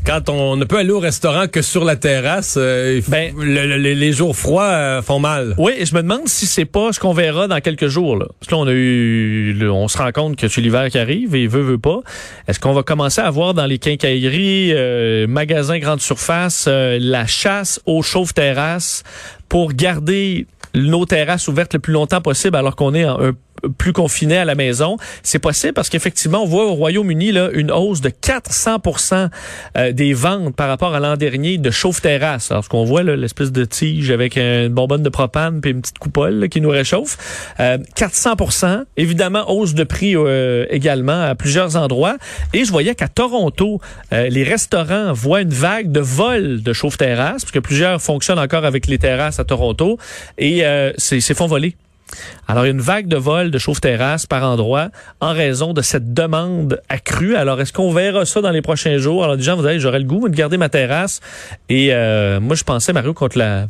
quand 0.07 0.29
on 0.29 0.57
ne 0.57 0.65
peut 0.65 0.79
aller 0.79 0.93
au 0.93 1.01
restaurant 1.01 1.49
que 1.49 1.63
sur 1.63 1.85
la 1.85 1.97
terrasse, 1.97 2.55
euh, 2.57 3.01
Ben- 3.09 3.35
le- 3.37 3.67
le- 3.67 3.77
les 3.93 4.13
jours 4.13 4.37
froids 4.37 4.63
euh, 4.63 5.03
font 5.03 5.19
mal. 5.19 5.55
Oui, 5.59 5.73
et 5.77 5.85
je 5.85 5.95
me 5.97 6.03
demande 6.03 6.27
si 6.29 6.47
c'est 6.47 6.65
pas 6.65 6.93
ce 6.93 7.01
qu'on 7.01 7.13
verra 7.13 7.49
dans 7.49 7.61
quelques 7.61 7.89
jours. 7.89 8.17
Là. 8.17 8.27
Parce 8.39 8.49
que 8.49 8.55
là, 8.55 8.61
on 8.61 8.67
a 8.69 8.73
eu, 8.73 9.53
le- 9.59 9.73
on 9.73 9.89
se 9.89 9.99
rend 9.99 10.13
compte 10.13 10.37
que 10.37 10.47
c'est 10.47 10.61
l'hiver 10.61 10.89
qui 10.91 10.99
arrive 10.99 11.35
et 11.35 11.49
veut, 11.49 11.63
veut 11.63 11.79
pas. 11.79 12.01
Est-ce 12.47 12.61
qu'on 12.61 12.73
va 12.73 12.85
commencer 12.85 13.21
à 13.21 13.31
voir 13.31 13.53
dans 13.53 13.67
les 13.67 13.79
quincailleries, 13.79 14.73
euh, 14.75 15.27
magasins 15.27 15.79
grande 15.81 16.01
surface, 16.01 16.67
euh, 16.69 16.99
la 17.01 17.27
chasse 17.27 17.81
aux 17.85 18.03
chauves 18.03 18.33
terrasses 18.33 19.03
pour 19.49 19.73
garder 19.73 20.47
nos 20.75 21.05
terrasses 21.05 21.49
ouvertes 21.49 21.75
le 21.75 21.81
plus 21.81 21.93
longtemps 21.93 22.21
possible 22.21 22.57
alors 22.57 22.77
qu'on 22.77 22.95
est 22.95 23.05
en- 23.07 23.21
un 23.21 23.33
plus 23.69 23.93
confiné 23.93 24.39
à 24.39 24.45
la 24.45 24.55
maison. 24.55 24.97
C'est 25.23 25.39
possible 25.39 25.73
parce 25.73 25.89
qu'effectivement, 25.89 26.43
on 26.43 26.47
voit 26.47 26.67
au 26.67 26.75
Royaume-Uni 26.75 27.33
là 27.33 27.51
une 27.53 27.71
hausse 27.71 28.01
de 28.01 28.11
400% 28.11 29.29
euh, 29.77 29.93
des 29.93 30.13
ventes 30.13 30.55
par 30.55 30.69
rapport 30.69 30.95
à 30.95 31.01
l'an 31.01 31.17
dernier 31.17 31.59
de 31.59 31.71
chauffe-terrasse. 31.71 32.51
Alors, 32.51 32.65
ce 32.65 32.69
qu'on 32.69 32.85
voit, 32.85 33.03
l'espèce 33.03 33.53
de 33.53 33.65
tige 33.65 34.11
avec 34.11 34.37
une 34.37 34.69
bonbonne 34.69 35.03
de 35.03 35.09
propane 35.09 35.61
puis 35.61 35.71
une 35.71 35.81
petite 35.81 35.99
coupole 35.99 36.35
là, 36.35 36.49
qui 36.49 36.61
nous 36.61 36.71
réchauffe. 36.71 37.17
Euh, 37.61 37.79
400% 37.97 38.85
Évidemment, 38.97 39.51
hausse 39.51 39.75
de 39.75 39.85
prix 39.85 40.17
euh, 40.17 40.67
également 40.71 41.23
à 41.23 41.35
plusieurs 41.35 41.77
endroits. 41.77 42.17
Et 42.53 42.65
je 42.65 42.71
voyais 42.71 42.95
qu'à 42.95 43.09
Toronto, 43.09 43.81
euh, 44.13 44.29
les 44.29 44.43
restaurants 44.43 45.13
voient 45.13 45.43
une 45.43 45.51
vague 45.51 45.93
de 45.93 46.01
vol 46.01 46.63
de 46.63 46.73
chauffe-terrasse, 46.73 47.43
parce 47.43 47.53
que 47.53 47.59
plusieurs 47.59 48.01
fonctionnent 48.01 48.39
encore 48.39 48.65
avec 48.65 48.87
les 48.87 48.99
terrasses 48.99 49.41
à 49.41 49.45
Toronto, 49.45 49.99
et 50.39 50.65
euh, 50.65 50.93
c'est 50.97 51.21
font 51.35 51.47
voler. 51.47 51.77
Alors, 52.47 52.65
il 52.65 52.69
y 52.69 52.71
a 52.71 52.73
une 52.73 52.81
vague 52.81 53.09
de 53.09 53.17
vol 53.17 53.51
de 53.51 53.59
chauffe-terrasse 53.59 54.27
par 54.27 54.45
endroit 54.45 54.91
en 55.21 55.33
raison 55.33 55.73
de 55.73 55.83
cette 55.83 56.15
demande 56.15 56.81
accrue. 56.89 57.37
Alors, 57.37 57.61
est-ce 57.61 57.73
qu'on 57.73 57.93
verra 57.93 58.25
ça 58.25 58.41
dans 58.41 58.51
les 58.51 58.63
prochains 58.63 58.99
jours? 58.99 59.25
Alors, 59.25 59.37
des 59.37 59.43
gens 59.43 59.57
vous 59.57 59.67
disent, 59.67 59.81
j'aurais 59.81 59.99
le 59.99 60.05
goût 60.05 60.29
de 60.29 60.35
garder 60.35 60.57
ma 60.57 60.69
terrasse. 60.69 61.21
Et 61.69 61.93
euh, 61.93 62.41
moi, 62.41 62.55
je 62.55 62.65
pensais, 62.65 62.93
Mario, 62.93 63.13
contre 63.13 63.39
la... 63.39 63.67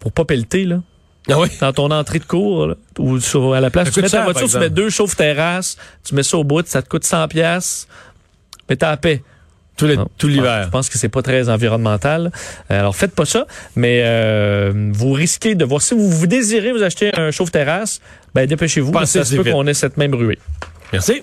pour 0.00 0.12
pas 0.12 0.24
pelleter, 0.24 0.64
là. 0.64 0.80
Ah 1.30 1.38
oui? 1.38 1.48
Dans 1.60 1.74
ton 1.74 1.90
entrée 1.90 2.20
de 2.20 2.24
cours, 2.24 2.68
là, 2.68 2.74
ou 2.98 3.20
sur, 3.20 3.52
à 3.52 3.60
la 3.60 3.68
place, 3.68 3.88
Ça 3.88 3.92
tu 3.92 4.00
mets 4.00 4.08
ta 4.08 4.24
voiture, 4.24 4.48
tu 4.48 4.58
mets 4.58 4.70
deux 4.70 4.88
chauffe-terrasses, 4.88 5.76
tu 6.02 6.14
mets 6.14 6.22
ça 6.22 6.38
au 6.38 6.44
bout, 6.44 6.66
ça 6.66 6.80
te 6.80 6.88
coûte 6.88 7.04
100 7.04 7.28
pièces 7.28 7.86
mais 8.68 8.76
t'as 8.76 8.90
la 8.90 8.96
paix. 8.96 9.22
Tout, 9.78 9.86
Non, 9.86 10.06
tout 10.18 10.28
Je 10.28 10.34
l'hiver. 10.34 10.68
pense 10.70 10.88
que 10.90 10.98
c'est 10.98 11.08
pas 11.08 11.22
très 11.22 11.48
environnemental. 11.48 12.30
Euh, 12.70 12.80
Alors 12.80 12.94
faites 12.96 13.14
pas 13.14 13.24
ça, 13.24 13.46
mais 13.76 14.02
euh, 14.04 14.90
vous 14.92 15.12
risquez 15.12 15.54
de 15.54 15.64
voir 15.64 15.80
si 15.80 15.94
vous, 15.94 16.10
vous 16.10 16.26
désirez 16.26 16.72
vous 16.72 16.82
acheter 16.82 17.10
un 17.18 17.30
chauffe-terrasse, 17.30 18.00
ben 18.34 18.46
dépêchez-vous 18.46 18.92
parce 18.92 19.12
que 19.12 19.20
ça 19.20 19.24
se 19.24 19.36
peut 19.36 19.50
qu'on 19.50 19.66
ait 19.66 19.74
cette 19.74 19.96
même 19.96 20.14
ruée. 20.14 20.38
Merci. 20.92 21.22